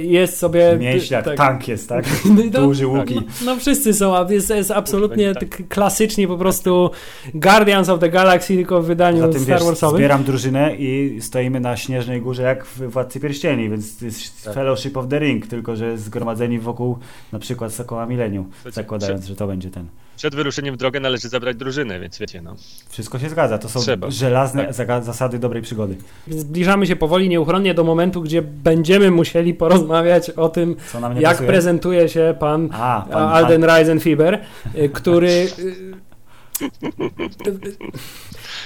[0.00, 0.76] Jest sobie...
[0.78, 2.04] Mięśniak, tak, tank jest, tak?
[2.52, 3.14] No, Duży łuki.
[3.14, 5.68] No, no, wszyscy są, jest, jest absolutnie tak.
[5.68, 6.90] klasycznie po prostu
[7.34, 9.96] Guardians of the Galaxy, tylko w wydaniu Star Warsowym.
[9.96, 14.54] Zbieram drużynę i stoimy na śnieżnej górze jak w Władcy Pierścieni, więc to jest tak.
[14.54, 16.98] Fellowship of the Ring, tylko że zgromadzeni wokół
[17.32, 19.86] na przykład Sokoła Mileniu, zakładając, przed, że to będzie ten.
[20.16, 22.54] Przed wyruszeniem w drogę należy zabrać drużynę, więc wiecie, no.
[22.88, 24.10] Wszystko się zgadza, to są Trzeba.
[24.10, 25.04] żelazne tak.
[25.04, 25.96] zasady dobrej przygody.
[26.28, 30.76] Zbliżamy się powoli, nieuchronnie do momentu, gdzie będziemy musieli porozmawiać o tym,
[31.18, 31.48] jak pasuje?
[31.48, 33.70] prezentuje się pan, A, pan Alden pan...
[33.70, 34.40] Reisenfieber,
[34.76, 36.11] y, który y,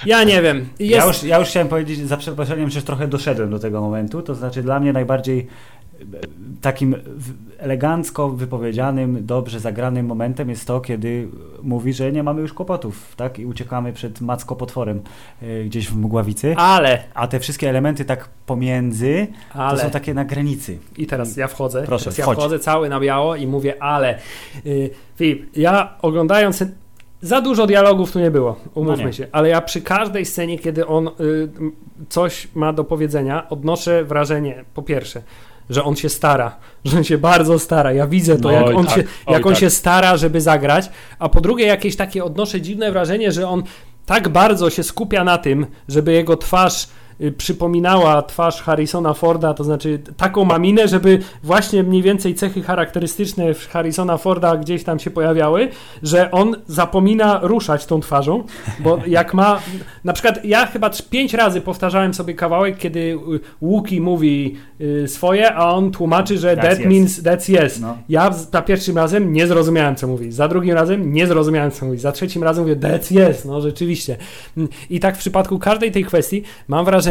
[0.05, 0.57] ja nie wiem.
[0.79, 0.91] Jest...
[0.91, 4.21] Ja, już, ja już chciałem powiedzieć, za przeproszeniem, że trochę doszedłem do tego momentu.
[4.21, 5.47] To znaczy, dla mnie najbardziej
[5.99, 6.03] e,
[6.61, 6.95] takim
[7.57, 11.27] elegancko wypowiedzianym, dobrze zagranym momentem jest to, kiedy
[11.63, 13.39] mówi, że nie mamy już kłopotów, tak?
[13.39, 15.01] I uciekamy przed macko potworem
[15.41, 16.55] e, gdzieś w mgławicy.
[16.57, 17.03] Ale!
[17.13, 19.77] A te wszystkie elementy tak pomiędzy, ale.
[19.77, 20.77] to są takie na granicy.
[20.97, 21.83] I teraz ja wchodzę.
[21.85, 24.19] Proszę, teraz ja wchodzę cały na biało i mówię, ale.
[24.65, 26.63] Yy, Filip, ja oglądając
[27.21, 29.13] za dużo dialogów tu nie było, umówmy no nie.
[29.13, 31.11] się, ale ja przy każdej scenie, kiedy on y,
[32.09, 35.21] coś ma do powiedzenia, odnoszę wrażenie, po pierwsze,
[35.69, 36.55] że on się stara,
[36.85, 37.93] że on się bardzo stara.
[37.93, 39.59] Ja widzę to, no jak, on, tak, się, jak on tak.
[39.59, 40.89] się stara, żeby zagrać,
[41.19, 43.63] a po drugie, jakieś takie odnoszę dziwne wrażenie, że on
[44.05, 46.87] tak bardzo się skupia na tym, żeby jego twarz
[47.37, 54.17] przypominała twarz Harrisona Forda, to znaczy taką maminę, żeby właśnie mniej więcej cechy charakterystyczne Harrisona
[54.17, 55.69] Forda gdzieś tam się pojawiały,
[56.03, 58.43] że on zapomina ruszać tą twarzą,
[58.79, 59.59] bo jak ma,
[60.03, 63.19] na przykład ja chyba pięć razy powtarzałem sobie kawałek, kiedy
[63.61, 64.55] Łuki mówi
[65.07, 66.85] swoje, a on tłumaczy, że that's that yes.
[66.85, 67.79] means that's yes.
[67.79, 67.97] No.
[68.09, 71.97] Ja za pierwszym razem nie zrozumiałem, co mówi, za drugim razem nie zrozumiałem, co mówi,
[71.97, 74.17] za trzecim razem mówię that's yes, no rzeczywiście.
[74.89, 77.06] I tak w przypadku każdej tej kwestii mam wrażenie,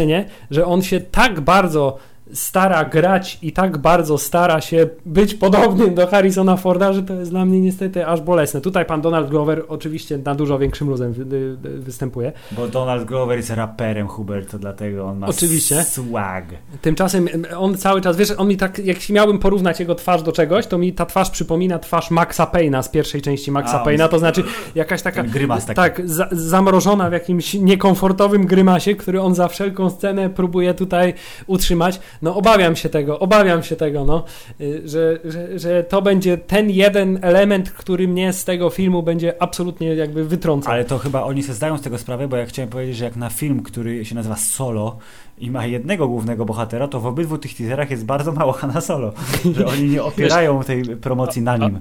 [0.51, 1.99] że on się tak bardzo
[2.33, 7.31] stara grać i tak bardzo stara się być podobnym do Harrisona Forda, że to jest
[7.31, 8.61] dla mnie niestety aż bolesne.
[8.61, 11.15] Tutaj pan Donald Glover oczywiście na dużo większym luzem
[11.63, 12.33] występuje.
[12.53, 15.83] Bo Donald Glover jest raperem, Hubert, to dlatego on ma oczywiście.
[15.83, 16.45] swag.
[16.83, 20.67] Tymczasem on cały czas, wiesz, on mi tak, jak miałbym porównać jego twarz do czegoś,
[20.67, 24.45] to mi ta twarz przypomina twarz Maxa Payna z pierwszej części Maxa Payna, to znaczy
[24.75, 25.77] jakaś taka grymas taki.
[25.77, 31.15] tak, za, zamrożona w jakimś niekomfortowym grymasie, który on za wszelką scenę próbuje tutaj
[31.47, 34.25] utrzymać no obawiam się tego, obawiam się tego, no,
[34.61, 39.43] y, że, że, że to będzie ten jeden element, który mnie z tego filmu będzie
[39.43, 40.73] absolutnie jakby wytrącał.
[40.73, 43.17] Ale to chyba oni sobie zdają z tego sprawę, bo ja chciałem powiedzieć, że jak
[43.17, 44.97] na film, który się nazywa Solo
[45.39, 49.13] i ma jednego głównego bohatera, to w obydwu tych teaserach jest bardzo mało Hanna Solo,
[49.57, 51.81] że oni nie opierają tej promocji na nim.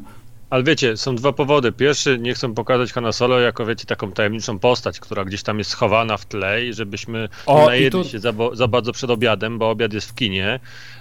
[0.50, 1.72] Ale wiecie, są dwa powody.
[1.72, 5.70] Pierwszy, nie chcą pokazać Hanna Solo jako, wiecie, taką tajemniczą postać, która gdzieś tam jest
[5.70, 8.04] schowana w tle i żebyśmy o, nie tu...
[8.04, 10.60] się za, za, bardzo przed obiadem, bo obiad jest w kinie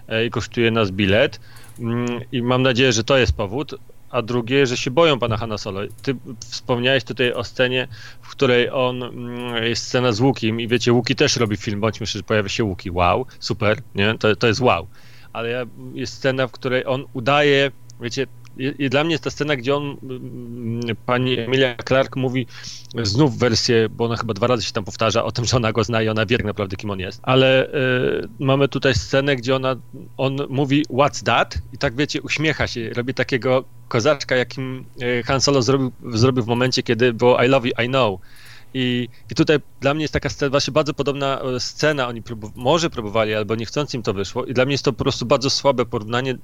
[0.09, 1.41] e, i kosztuje nas bilet.
[1.79, 3.75] Mm, I mam nadzieję, że to jest powód.
[4.11, 5.81] A drugie, że się boją pana Hanna Solo.
[6.03, 7.89] Ty wspomniałeś tutaj o scenie,
[8.23, 12.07] w której on mm, jest scena z Łukim i wiecie, Łuki też robi film, bądźmy
[12.07, 12.91] szczerzy, pojawia się Łuki.
[12.91, 14.19] Wow, super, nie?
[14.19, 14.87] To, to jest wow.
[15.33, 17.71] Ale jest scena, w której on udaje,
[18.01, 18.27] wiecie,
[18.59, 22.47] i, dla mnie jest ta scena, gdzie on, mm, pani Emilia Clark mówi
[23.03, 25.85] znów wersję, bo ona chyba dwa razy się tam powtarza o tym, że ona go
[25.85, 27.21] zna i ona wie naprawdę, kim on jest.
[27.23, 29.77] Ale y, mamy tutaj scenę, gdzie ona,
[30.17, 31.59] on mówi what's that?
[31.73, 36.47] I tak wiecie, uśmiecha się, robi takiego kozaczka, jakim y, Han Solo zrobił, zrobił w
[36.47, 38.21] momencie, kiedy było I love you, I know.
[38.75, 42.23] I, I tutaj dla mnie jest taka scena, właśnie bardzo podobna e, scena, oni
[42.55, 45.51] może próbowali, albo niechcąc im to wyszło i dla mnie jest to po prostu bardzo
[45.51, 46.39] słabe porównanie,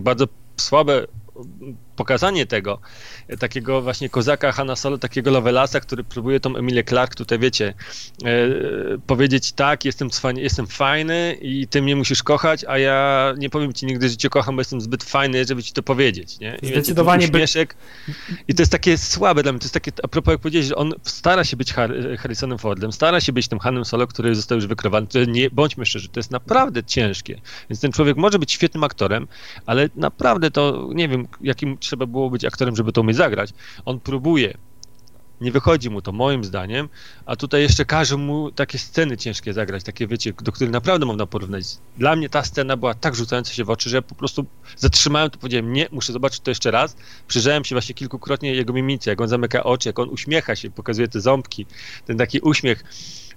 [0.00, 2.78] bardzo słabe 嗯 pokazanie tego,
[3.38, 7.74] takiego właśnie kozaka Hanna Solo, takiego Lovelasa, który próbuje tą Emilię Clark tutaj, wiecie,
[8.24, 8.48] e,
[9.06, 13.86] powiedzieć tak, jestem, jestem fajny i ty mnie musisz kochać, a ja nie powiem ci
[13.86, 16.58] nigdy, że cię kocham, bo jestem zbyt fajny, żeby ci to powiedzieć, nie?
[16.62, 17.26] I Zdecydowanie.
[17.26, 17.76] Uśmieszek.
[18.48, 20.76] I to jest takie słabe dla mnie, to jest takie, a propos jak powiedziałeś, że
[20.76, 21.72] on stara się być
[22.18, 25.86] Harrisonem Fordem, stara się być tym Hanem Solo, który został już wykrowany, to nie, bądźmy
[25.86, 27.40] szczerzy, to jest naprawdę ciężkie,
[27.70, 29.28] więc ten człowiek może być świetnym aktorem,
[29.66, 33.50] ale naprawdę to, nie wiem, jakim trzeba było być aktorem, żeby to umieć zagrać.
[33.84, 34.58] On próbuje,
[35.42, 36.88] nie wychodzi mu to moim zdaniem,
[37.26, 41.26] a tutaj jeszcze każe mu takie sceny ciężkie zagrać, takie wiecie, do których naprawdę można
[41.26, 41.64] porównać.
[41.96, 45.38] Dla mnie ta scena była tak rzucająca się w oczy, że po prostu zatrzymałem to,
[45.38, 46.96] powiedziałem, nie, muszę zobaczyć to jeszcze raz.
[47.28, 51.08] Przyjrzałem się właśnie kilkukrotnie jego mimice, jak on zamyka oczy, jak on uśmiecha się, pokazuje
[51.08, 51.66] te ząbki,
[52.06, 52.84] ten taki uśmiech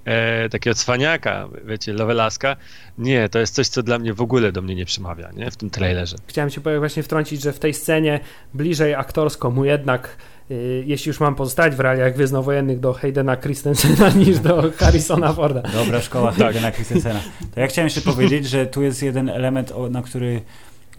[0.06, 2.56] e, takiego cwaniaka, wiecie, Lovelaska,
[2.98, 5.56] nie, to jest coś, co dla mnie w ogóle do mnie nie przemawia, nie, w
[5.56, 6.16] tym trailerze.
[6.28, 8.20] Chciałem się właśnie wtrącić, że w tej scenie
[8.54, 10.18] bliżej aktorsko mu jednak
[10.52, 15.62] y, jeśli już mam pozostać w realiach Gwiezdnowojennych do Haydena Christensena niż do Harrisona Forda.
[15.62, 16.38] Dobra szkoła tak.
[16.38, 17.20] Haydena Christensena.
[17.56, 20.42] To ja chciałem jeszcze powiedzieć, że tu jest jeden element, na który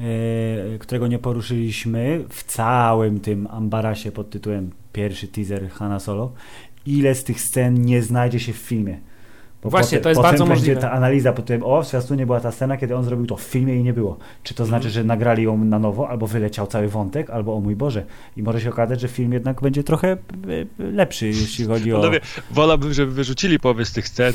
[0.00, 6.32] y, którego nie poruszyliśmy w całym tym ambarasie pod tytułem pierwszy teaser Hanna Solo
[6.86, 8.98] ile z tych scen nie znajdzie się w filmie.
[9.62, 10.80] Bo Właśnie, potem, to jest bardzo będzie możliwe.
[10.80, 13.42] ta analiza po tym, o, w zwiastunie była ta scena, kiedy on zrobił to w
[13.42, 14.18] filmie i nie było.
[14.42, 17.76] Czy to znaczy, że nagrali ją na nowo, albo wyleciał cały wątek, albo o mój
[17.76, 18.04] Boże.
[18.36, 20.16] I może się okazać, że film jednak będzie trochę e,
[20.78, 21.96] lepszy, jeśli chodzi o...
[22.00, 22.20] Panowie,
[22.50, 24.34] wolałbym, żeby wyrzucili połowę z tych scen,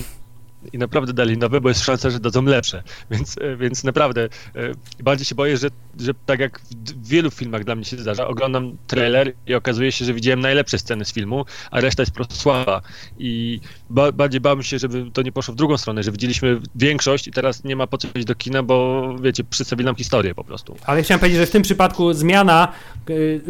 [0.73, 2.83] i naprawdę dali nowe, bo jest szansa, że dadzą lepsze.
[3.11, 5.67] Więc, e, więc naprawdę e, bardziej się boję, że,
[5.99, 10.05] że tak jak w wielu filmach dla mnie się zdarza, oglądam trailer i okazuje się,
[10.05, 12.81] że widziałem najlepsze sceny z filmu, a reszta jest po prostu słaba.
[13.19, 13.59] I
[13.89, 17.31] ba bardziej bałem się, żeby to nie poszło w drugą stronę, że widzieliśmy większość i
[17.31, 20.75] teraz nie ma po co iść do kina, bo wiecie, przedstawili nam historię po prostu.
[20.85, 22.67] Ale chciałem powiedzieć, że w tym przypadku zmiana
[23.09, 23.41] y,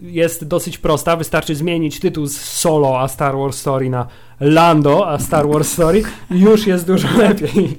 [0.00, 1.16] jest dosyć prosta.
[1.16, 4.06] Wystarczy zmienić tytuł z Solo a Star Wars Story na
[4.40, 6.02] Lando, a Star Wars Story,
[6.32, 7.78] już jest dużo lepiej.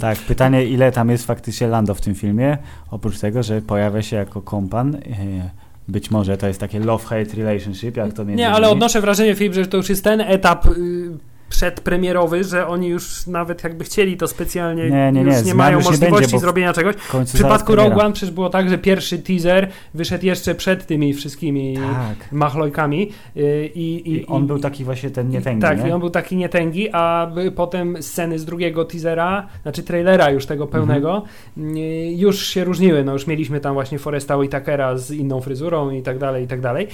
[0.00, 2.58] Tak, pytanie, ile tam jest faktycznie Lando w tym filmie,
[2.90, 4.94] oprócz tego, że pojawia się jako kompan.
[4.94, 5.00] E,
[5.88, 9.54] być może to jest takie love-hate relationship, jak to między Nie, ale odnoszę wrażenie, Filip,
[9.54, 11.10] że to już jest ten etap y,
[11.50, 15.76] przedpremierowy, że oni już nawet jakby chcieli to specjalnie, Nie, nie, nie, już nie mają
[15.78, 16.94] już możliwości będzie, zrobienia czegoś.
[16.96, 21.74] W, przypadku Rogue One przecież było tak, że pierwszy teaser wyszedł jeszcze przed tymi wszystkimi
[21.76, 22.32] Tak.
[22.32, 25.88] machlojkami y, i, i, I on i- był taki właśnie ten nietęgi, tak, nie?
[25.88, 30.66] i on był taki nietęgi, a potem sceny z drugiego teasera, znaczy trailera już tego
[30.66, 31.22] pełnego,
[31.56, 31.76] Mhm.
[32.18, 33.04] już się różniły.
[33.04, 36.60] No już mieliśmy tam właśnie Foresta Whitakera z inną fryzurą i tak dalej, i tak
[36.60, 36.88] dalej.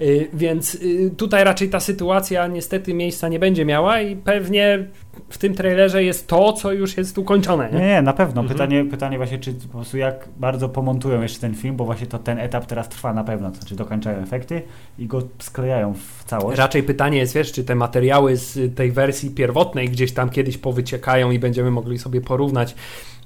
[0.00, 0.78] Y, Więc
[1.16, 4.86] tutaj raczej ta sytuacja niestety miejsca nie będzie miała i pewnie
[5.28, 7.70] w tym trailerze jest to, co już jest ukończone.
[7.72, 7.86] Nie, Nie?
[7.86, 8.40] nie, na pewno.
[8.40, 8.48] Mhm.
[8.58, 12.18] Pytanie, pytanie właśnie, czy po prostu jak bardzo pomontują jeszcze ten film, bo właśnie to
[12.18, 13.50] ten etap teraz trwa na pewno.
[13.50, 14.62] To znaczy dokończają efekty
[14.98, 16.58] i go sklejają w całość.
[16.58, 21.30] Raczej pytanie jest, wiesz, czy te materiały z tej wersji pierwotnej gdzieś tam kiedyś powyciekają
[21.30, 22.74] i będziemy mogli sobie porównać.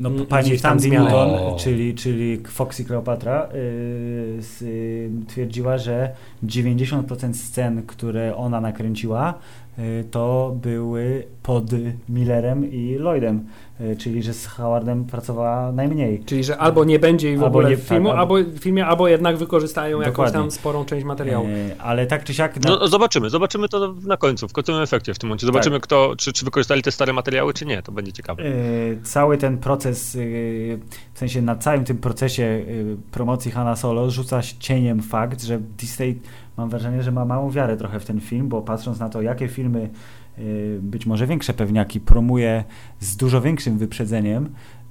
[0.01, 0.89] No, Mm, pani zmiany.
[0.91, 1.57] Newton, O.
[1.61, 3.49] czyli, czyli Foxy Cleopatra,
[4.61, 6.11] yy, yy, twierdziła, że
[6.45, 9.35] 90% scen, które ona nakręciła,
[10.11, 11.64] to były pod
[12.09, 13.47] Millerem i Lloydem,
[13.99, 16.24] czyli że z Howardem pracowała najmniej.
[16.24, 18.51] Czyli, że albo nie będzie jej w Albo ogóle nie- w filmu, tak, albo, albo-
[18.51, 20.41] w filmie, albo jednak wykorzystają jakąś Dokładnie.
[20.41, 21.49] tam sporą część materiału.
[21.49, 22.61] Yy, ale tak czy siak...
[22.61, 25.47] na- No, no zobaczymy, zobaczymy to na końcu, w końcowym efekcie w tym momencie.
[25.47, 28.43] Zobaczymy, kto, czy, czy wykorzystali te stare materiały, czy nie, to będzie ciekawe.
[28.49, 30.79] Yy, cały ten proces, yy,
[31.14, 36.20] w sensie na całym tym procesie yy, promocji Hanna Solo rzuca cieniem fakt, że Disney
[36.57, 39.49] mam wrażenie, że ma małą wiarę trochę w ten film, bo patrząc na to, jakie
[39.49, 39.89] filmy,
[40.80, 42.64] być może większe pewniaki, promuje
[43.01, 44.49] z dużo większym wyprzedzeniem,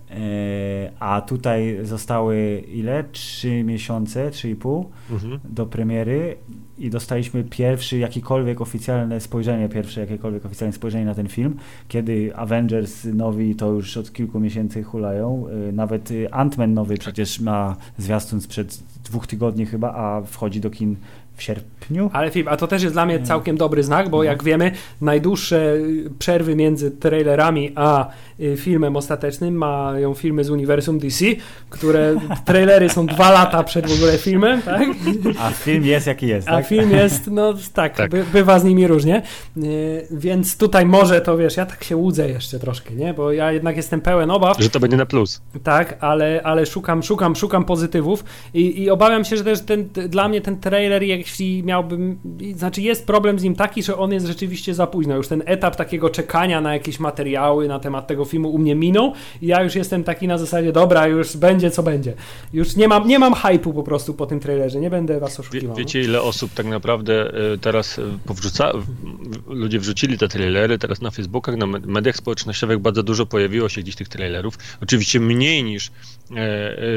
[0.10, 0.16] yy,
[1.00, 3.04] a tutaj zostały ile?
[3.12, 5.40] Trzy miesiące, trzy i pół Mhm.
[5.44, 6.38] do premiery
[6.78, 11.56] i dostaliśmy pierwszy jakikolwiek oficjalne spojrzenie, pierwsze jakiekolwiek oficjalne spojrzenie na ten film,
[11.88, 17.40] kiedy Avengers nowi to już od kilku miesięcy hulają, y, nawet y, Ant-Man nowy przecież
[17.40, 20.96] ma zwiastun sprzed dwóch tygodni chyba, a wchodzi do kin
[21.36, 22.10] w sierpniu.
[22.14, 23.26] Ale film, a to też jest dla mnie Nie.
[23.26, 24.24] całkiem dobry znak, bo No.
[24.24, 24.72] jak wiemy,
[25.02, 28.08] najdłuższe y, przerwy między trailerami a
[28.40, 31.26] y, filmem ostatecznym mają filmy z uniwersum DC,
[31.70, 32.16] które
[32.46, 34.88] trailery są dwa lata przed w ogóle filmem, tak?
[35.40, 36.68] A film jest jaki jest, A tak?
[36.68, 38.12] film jest, no tak, Tak.
[38.12, 39.22] By, bywa z nimi różnie.
[39.58, 43.14] Y, Więc tutaj może to wiesz, ja tak się łudzę jeszcze troszkę, nie?
[43.14, 44.58] Bo ja jednak jestem pełen obaw.
[44.60, 45.42] Że to będzie na plus.
[45.64, 48.24] Tak, ale, ale szukam, szukam, szukam pozytywów
[48.54, 52.20] i, i obawiam się, że też ten, dla mnie ten trailer, jeśli miałbym,
[52.56, 55.16] znaczy jest problem z nim taki, że on jest rzeczywiście za późno.
[55.16, 59.14] Już ten etap takiego czekania na jakieś materiały na temat tego filmu u mnie minął
[59.42, 62.14] i ja już jestem taki na zasadzie, dobra, już będzie co będzie.
[62.54, 65.40] Już nie mam, nie mam hypu po prostu po tym trailerze, nie będę was Wie,
[65.42, 65.76] oszukiwał.
[65.76, 68.72] wiecie, ile osób tak naprawdę y, teraz y, powrzuca,
[69.48, 73.82] ludzie wrzucili te trailery, teraz na Facebookach, na med- mediach społecznościowych bardzo dużo pojawiło się
[73.82, 74.58] gdzieś tych trailerów.
[74.84, 75.88] Oczywiście mniej niż
[76.32, 76.36] e,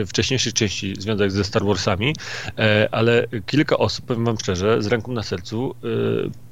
[0.00, 2.14] e, wcześniejszych części związanych ze Star Warsami,
[2.58, 5.88] e, ale kilka osób, powiem wam szczerze, z ręką na sercu, e,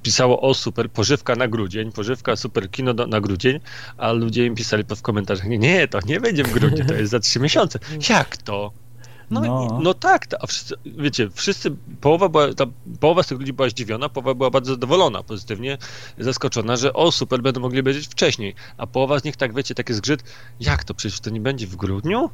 [0.03, 3.61] pisało o super, pożywka na grudzień, pożywka super kino do, na grudzień,
[3.97, 7.11] a ludzie im pisali pod w komentarzach, nie, to nie będzie w grudniu, to jest
[7.11, 7.79] za trzy miesiące.
[8.09, 8.73] Jak to?
[9.31, 9.79] No, No.
[9.83, 12.67] No tak, ta- a wszyscy, wiecie, wszyscy, połowa, była, ta,
[13.01, 15.79] połowa z tych ludzi była zdziwiona, połowa była bardzo zadowolona, pozytywnie
[16.19, 19.95] zaskoczona, że o super, będą mogli obejrzeć wcześniej, a połowa z nich tak, wiecie, taki
[19.95, 20.23] zgrzyt,
[20.61, 22.31] jak to, przecież to nie będzie w grudniu?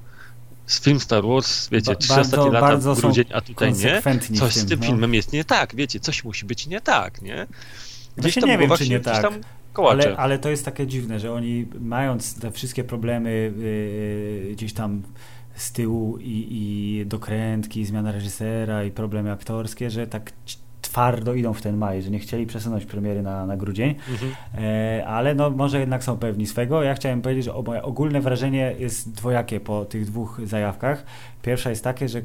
[0.67, 4.03] Z film Star Wars, wiecie, trzy ostatnie lata grudzień, a tutaj nie?
[4.39, 4.87] Coś tym, z tym no.
[4.87, 7.47] filmem jest nie tak, wiecie, coś musi być nie tak, nie?
[8.17, 9.33] Tam nie wiem, czy nie gdzieś tak.
[9.75, 13.53] Ale, ale to jest takie dziwne, że oni mając te wszystkie problemy
[14.47, 15.03] yy, gdzieś tam
[15.55, 20.33] z tyłu i, i dokrętki, zmiana reżysera i problemy aktorskie, że tak
[20.83, 24.33] twardo idą w ten maj, że nie chcieli przesunąć premiery na, na grudzień, Mhm.
[24.65, 26.83] e, ale no może jednak są pewni swego.
[26.83, 31.05] Ja chciałem powiedzieć, że moje ogólne wrażenie jest dwojakie po tych dwóch zajawkach.
[31.43, 32.23] Pierwsza jest takie, że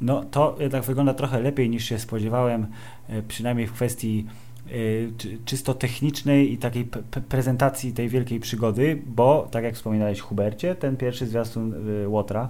[0.00, 2.66] no to jednak wygląda trochę lepiej niż się spodziewałem,
[3.08, 4.26] e, przynajmniej w kwestii
[4.66, 4.70] e,
[5.18, 6.88] czy- czysto technicznej i takiej
[7.28, 12.48] prezentacji tej wielkiej przygody, bo tak jak wspominałeś Hubercie, ten pierwszy zwiastun y, Łotra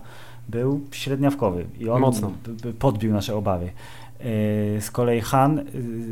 [0.49, 2.33] był średniawkowy i on Mocno.
[2.79, 3.71] podbił nasze obawy.
[4.21, 5.59] E, Z kolei Han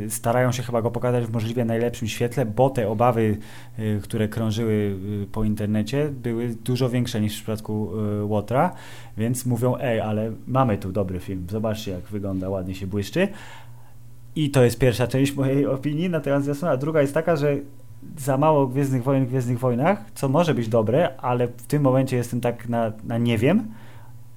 [0.07, 3.39] y, starają się chyba go pokazać w możliwie najlepszym świetle, bo te obawy,
[3.79, 4.97] y, które krążyły
[5.33, 7.91] po internecie, były dużo większe niż w przypadku
[8.23, 8.73] Łotra,
[9.17, 13.29] więc mówią, ej, ale mamy tu dobry film, zobaczcie jak wygląda, ładnie się błyszczy.
[14.37, 17.57] I to jest pierwsza część mojej opinii na temat zwiastuna, a druga jest taka, że
[18.19, 22.17] za mało Gwiezdnych Wojen w Gwiezdnych Wojnach, co może być dobre, ale w tym momencie
[22.17, 23.69] jestem tak na, na nie wiem.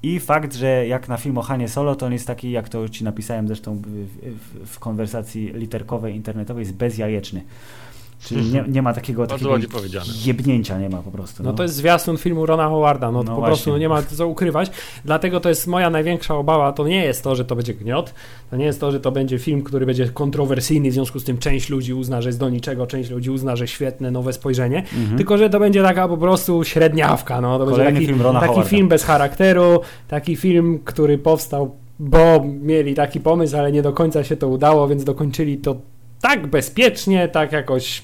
[0.04, 2.90] I fakt, że jak na film o Hanie Solo, to on jest taki, jak to
[2.90, 7.44] ci napisałem zresztą w, w, w konwersacji literkowej, internetowej, jest bezjajeczny.
[8.26, 9.56] Czyli nie, nie ma takiego, takiego
[10.26, 11.44] jebnięcia, nie ma po prostu.
[11.44, 14.28] No to jest zwiastun filmu Rona Howarda, no, No po prostu no nie ma co
[14.28, 14.72] ukrywać.
[15.06, 16.72] Dlatego to jest moja największa obawa.
[16.74, 18.14] To nie jest to, że to będzie gniot,
[18.52, 21.38] to nie jest to, że to będzie film, który będzie kontrowersyjny, w związku z tym
[21.38, 25.18] część ludzi uzna, że jest do niczego, część ludzi uzna, że świetne, nowe spojrzenie, Mhm.
[25.18, 27.42] tylko że to będzie taka po prostu średniawka.
[27.42, 27.60] No.
[27.60, 28.70] To będzie taki, film Rona taki Howarda.
[28.70, 34.24] film bez charakteru, taki film, który powstał, bo mieli taki pomysł, ale nie do końca
[34.24, 35.76] się to udało, więc dokończyli to
[36.22, 38.02] tak bezpiecznie, tak jakoś.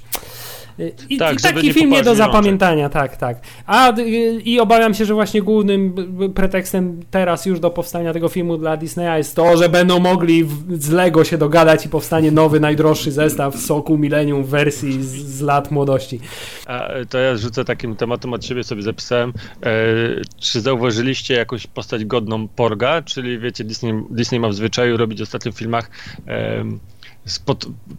[1.10, 2.26] I, Tak, i taki nie film nie do rączek.
[2.26, 3.38] zapamiętania, tak, tak.
[3.66, 4.04] A y,
[4.46, 5.96] i obawiam się, że właśnie głównym
[6.36, 10.82] pretekstem teraz już do powstania tego filmu dla Disneya jest to, że będą mogli w,
[10.84, 15.42] z Lego się dogadać i powstanie nowy, najdroższy zestaw soku Millennium w wersji z, z
[15.42, 16.20] lat młodości.
[16.66, 19.34] A, e, to ja rzucę takim tematem od siebie sobie zapisałem.
[19.64, 19.72] E,
[20.40, 23.02] czy zauważyliście jakąś postać godną Porga?
[23.02, 25.90] Czyli wiecie, Disney, Disney ma w zwyczaju robić w ostatnich filmach
[26.26, 26.80] em,
[27.26, 27.40] z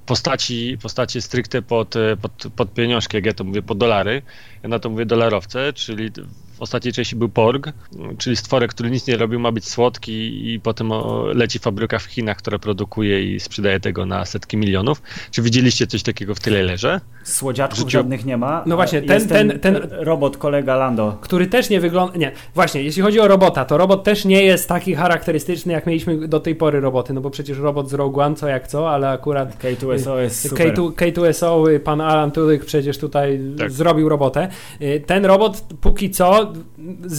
[0.06, 4.22] postaci, postaci stricte pod, pod, pod pieniążki, jak ja to mówię, pod dolary.
[4.62, 6.10] Ja na to mówię dolarowce, czyli
[6.56, 7.72] w ostatniej części był Porg,
[8.18, 10.12] czyli stworek, który nic nie robił, ma być słodki
[10.54, 10.90] i potem
[11.34, 15.02] leci fabryka w Chinach, która produkuje i sprzedaje tego na setki milionów.
[15.30, 17.00] Czy widzieliście coś takiego w trailerze?
[17.24, 18.62] Słodziaczków Życiu- żadnych nie ma.
[18.66, 21.18] No właśnie, ten- jest ten- ten- robot, kolega Lando.
[21.20, 22.16] który też nie wygląda.
[22.18, 26.28] Nie, właśnie, jeśli chodzi o robota, to robot też nie jest taki charakterystyczny, jak mieliśmy
[26.28, 27.12] do tej pory roboty.
[27.12, 30.74] No bo przecież robot z Rogue One, co jak co, ale akurat K2SO jest super.
[30.74, 33.70] K2, K2SO, y, pan Alan Tudyk przecież tutaj Tak.
[33.70, 34.48] zrobił robotę.
[34.82, 36.45] Y, Ten robot póki co,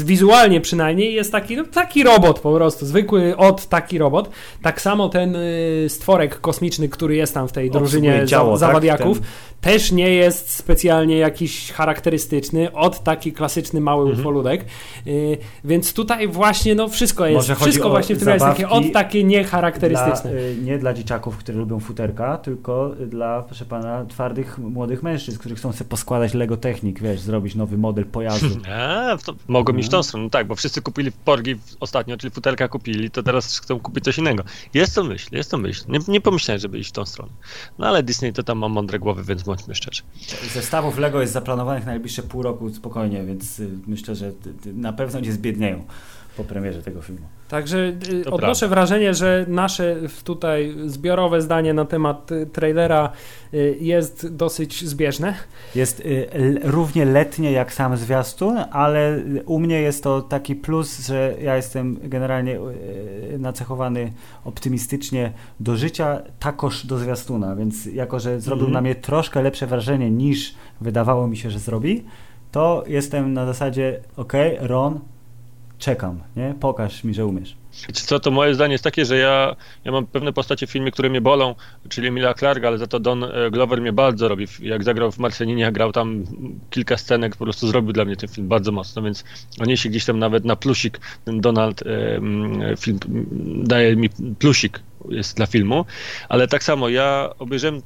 [0.06, 4.30] wizualnie przynajmniej, jest taki, no, taki robot po prostu, zwykły od taki robot.
[4.62, 8.74] Tak samo ten y, stworek kosmiczny, który jest tam w tej drużynie ciało, za, tak?
[8.74, 9.28] zawadiaków, Ten-
[9.62, 14.20] też nie jest specjalnie jakiś charakterystyczny, od taki klasyczny mały Mhm.
[14.20, 14.66] ufoludek.
[15.08, 19.24] Y, więc tutaj właśnie no wszystko jest, wszystko właśnie w tym jest takie od takie
[19.24, 20.32] niecharakterystyczne.
[20.32, 25.40] Dla, y, nie dla dzieciaków, które lubią futerka, tylko dla, proszę pana, twardych młodych mężczyzn,
[25.40, 28.48] którzy chcą sobie poskładać Lego Technik, wiesz, zrobić nowy model pojazdu.
[28.78, 30.04] A, to mogą iść w tą No.
[30.04, 34.04] stronę, no tak, bo wszyscy kupili porgi ostatnio, czyli futerka kupili, to teraz chcą kupić
[34.04, 34.44] coś innego.
[34.74, 35.84] Jest to myśl, jest to myśl.
[35.90, 37.32] Nie, nie pomyślałem, żeby iść w tą stronę.
[37.80, 40.02] No ale Disney to tam ma mądre głowy, więc bądźmy szczerzy.
[40.54, 44.32] Zestawów Lego jest zaplanowanych na najbliższe pół roku spokojnie, więc y, myślę, że
[44.74, 45.84] na pewno nie zbiednieją
[46.38, 47.28] po premierze tego filmu.
[47.50, 47.78] Także
[48.14, 48.76] y, To odnoszę prawda.
[48.76, 53.12] wrażenie, że nasze w- tutaj zbiorowe zdanie na temat y, trailera
[53.54, 55.34] y, jest dosyć zbieżne.
[55.76, 56.04] Jest
[56.64, 62.00] równie letnie jak sam zwiastun, ale u mnie jest to taki plus, że ja jestem
[62.04, 62.60] generalnie
[63.40, 64.12] nacechowany
[64.46, 68.74] optymistycznie do życia, takoż do zwiastuna, więc jako, że zrobił Mhm.
[68.74, 72.04] na mnie troszkę lepsze wrażenie niż wydawało mi się, że zrobi,
[72.52, 75.00] to jestem na zasadzie ok, Ron,
[75.80, 76.56] czekam, nie?
[76.60, 77.56] Pokaż mi, że umiesz.
[77.88, 79.56] Wiecie co, to moje zdanie jest takie, że ja,
[79.86, 81.56] ja mam pewne postacie w filmie, które mnie bolą,
[81.90, 84.48] czyli Emilia Clarke, ale za to Don e, Glover mnie bardzo robi.
[84.60, 86.24] Jak zagrał w Marsjaninie, grał tam
[86.70, 89.24] kilka scenek, po prostu zrobił dla mnie ten film bardzo mocno, więc
[89.60, 93.00] on się gdzieś tam nawet na plusik, ten Donald e, mm, film
[93.64, 94.10] daje mi
[94.40, 95.86] plusik jest dla filmu,
[96.30, 97.82] ale tak samo ja obejrzałem,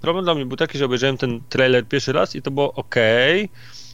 [0.00, 2.94] problem dla mnie był taki, że obejrzałem ten trailer pierwszy raz i to było ok,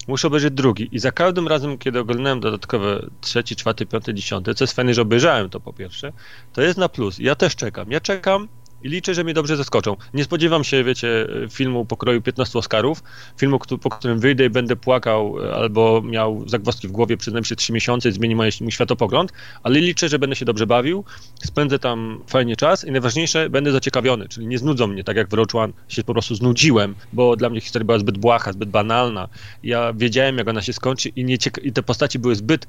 [0.08, 0.88] muszę obejrzeć drugi.
[0.92, 5.02] I za każdym razem, kiedy oglądałem dodatkowe trzeci, czwarty, piąty, dziesiąty, co jest fajne, że
[5.02, 6.12] obejrzałem to po pierwsze,
[6.52, 7.18] to jest na plus.
[7.18, 7.90] Ja też czekam.
[7.90, 8.48] Ja czekam
[8.82, 9.96] i liczę, że mnie dobrze zaskoczą.
[10.14, 13.02] Nie spodziewam się, wiecie, filmu pokroju 15 Oscarów,
[13.38, 17.72] filmu, po którym wyjdę i będę płakał albo miał zagwozdki w głowie przez najbliższe 3
[17.72, 21.04] miesiące i zmieni mój światopogląd, ale liczę, że będę się dobrze bawił,
[21.44, 25.32] spędzę tam fajnie czas i najważniejsze, będę zaciekawiony, czyli nie znudzą mnie, tak jak w
[25.32, 29.28] Roach One się po prostu znudziłem, bo dla mnie historia była zbyt błaha, zbyt banalna.
[29.62, 32.66] Ja wiedziałem, jak ona się skończy i, nie i te postaci były zbyt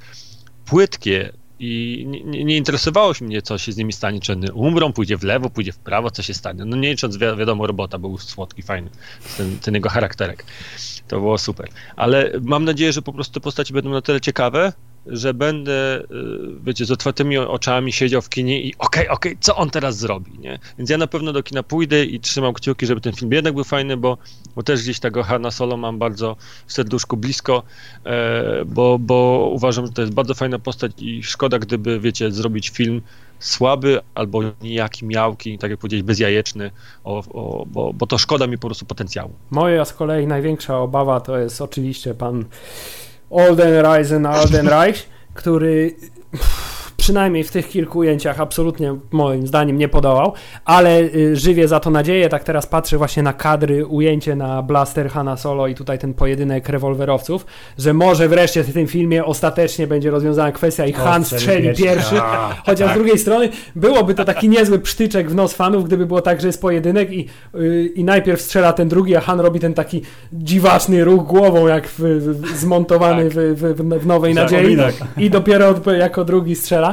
[0.65, 4.93] płytkie i nie, nie, interesowało się mnie, co się z nimi stanie, czy one umrą,
[4.93, 6.65] pójdzie w lewo, pójdzie w prawo, co się stanie.
[6.65, 8.89] No nie licząc, wi- wiadomo, robota był słodki, fajny,
[9.37, 10.45] ten, ten jego charakterek.
[11.07, 11.69] To było super.
[11.95, 14.73] Ale mam nadzieję, że po prostu te postaci będą na tyle ciekawe,
[15.05, 16.05] że będę, y,
[16.63, 20.59] wiecie, z otwartymi oczami siedział w kinie i okej, okej, co on teraz zrobi, nie?
[20.77, 23.63] Więc ja na pewno do kina pójdę i trzymam kciuki, żeby ten film jednak był
[23.63, 24.17] fajny, bo,
[24.55, 26.35] bo też gdzieś tego Hanna Solo mam bardzo
[26.67, 27.63] w serduszku blisko,
[28.05, 32.69] e, bo, bo uważam, że to jest bardzo fajna postać i szkoda, gdyby, wiecie, zrobić
[32.69, 33.01] film
[33.39, 36.71] słaby albo nijaki, miałki, tak jak powiedzieć, bezjajeczny,
[37.03, 39.31] o, o, bo, bo to szkoda mi po prostu potencjału.
[39.51, 42.45] Moja z kolei największa obawa to jest oczywiście pan
[43.33, 45.95] Olden Reisen Alden Reich, który
[47.03, 50.33] przynajmniej w tych kilku ujęciach absolutnie moim zdaniem nie podołał,
[50.65, 55.09] ale y, żywię za to nadzieję, tak teraz patrzę właśnie na kadry, ujęcie na blaster
[55.09, 57.45] Hanna Solo i tutaj ten pojedynek rewolwerowców,
[57.77, 62.15] że może wreszcie w tym filmie ostatecznie będzie rozwiązana kwestia i Han strzeli pierwszy,
[62.65, 62.91] chociaż tak.
[62.91, 66.47] z drugiej strony byłoby to taki niezły psztyczek w nos fanów, gdyby było tak, że
[66.47, 70.01] jest pojedynek i, yy, i najpierw strzela ten drugi, a Han robi ten taki
[70.33, 73.33] dziwaczny ruch głową, jak w, w, zmontowany tak.
[73.33, 74.77] w, w, Nowej Nadziei
[75.17, 76.92] i dopiero jako drugi strzela.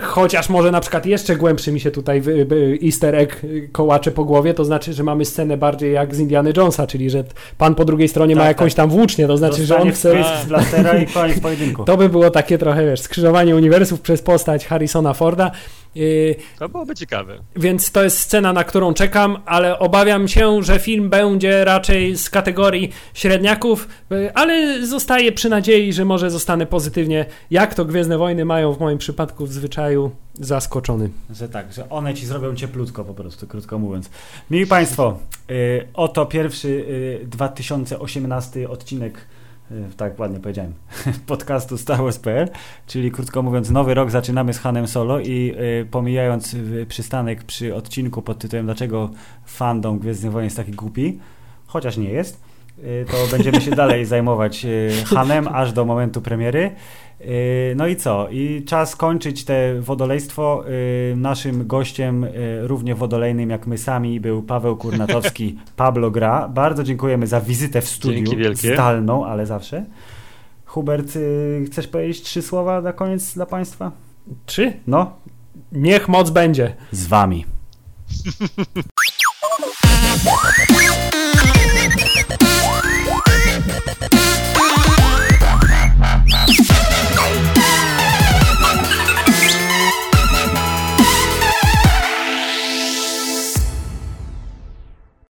[0.00, 2.22] chociaż może na przykład jeszcze głębszy mi się tutaj
[2.84, 3.40] easter egg
[3.72, 7.24] kołacze po głowie, to znaczy, że mamy scenę bardziej jak z Indiana Jonesa, czyli że
[7.58, 8.76] pan po drugiej stronie tak, ma jakąś tak.
[8.76, 10.24] tam włócznię, to znaczy, Dostanie że on chce...
[10.44, 11.84] z blastera i koniec pojedynku.
[11.84, 15.50] To by było takie trochę, wiesz, skrzyżowanie uniwersów przez postać Harrisona Forda.
[15.96, 17.38] Y, to byłoby ciekawe.
[17.56, 22.30] Więc to jest scena, na którą czekam, ale obawiam się, że film będzie raczej z
[22.30, 28.44] kategorii średniaków, y, ale zostaje przy nadziei, że może zostanę pozytywnie, jak to Gwiezdne Wojny
[28.44, 31.10] mają w moim przypadku w zwyczaju, zaskoczony.
[31.30, 34.10] Że tak, że one ci zrobią cieplutko po prostu, krótko mówiąc.
[34.50, 35.18] Mili Państwo,
[35.50, 36.84] y, oto pierwszy
[37.26, 39.26] 2018 odcinek
[39.70, 40.72] E, tak ładnie powiedziałem,
[41.26, 42.48] podcastu Star Wars.pl,
[42.86, 47.74] czyli krótko mówiąc, nowy rok zaczynamy z Hanem Solo i y, pomijając y, przystanek przy
[47.74, 49.10] odcinku pod tytułem Dlaczego
[49.46, 51.18] fandom Gwiezdnych Wojen jest taki głupi,
[51.66, 52.45] chociaż nie jest, y,
[53.10, 54.66] to będziemy się dalej zajmować
[55.06, 56.70] Hanem aż do momentu premiery.
[57.20, 57.26] Yy,
[57.76, 58.28] no i co?
[58.30, 60.64] I czas kończyć te wodolejstwo.
[61.16, 62.26] Naszym gościem
[62.62, 66.48] równie wodolejnym jak my sami był Paweł Kurnatowski, Pablo Gra.
[66.48, 68.54] Bardzo dziękujemy za wizytę w studiu.
[68.54, 69.84] Zdalną, ale zawsze.
[70.66, 71.18] Hubert,
[71.66, 73.92] chcesz powiedzieć trzy słowa na koniec dla Państwa?
[74.46, 74.72] Trzy?
[74.86, 75.12] No.
[75.72, 76.74] Niech moc będzie.
[76.92, 77.44] Z Wami.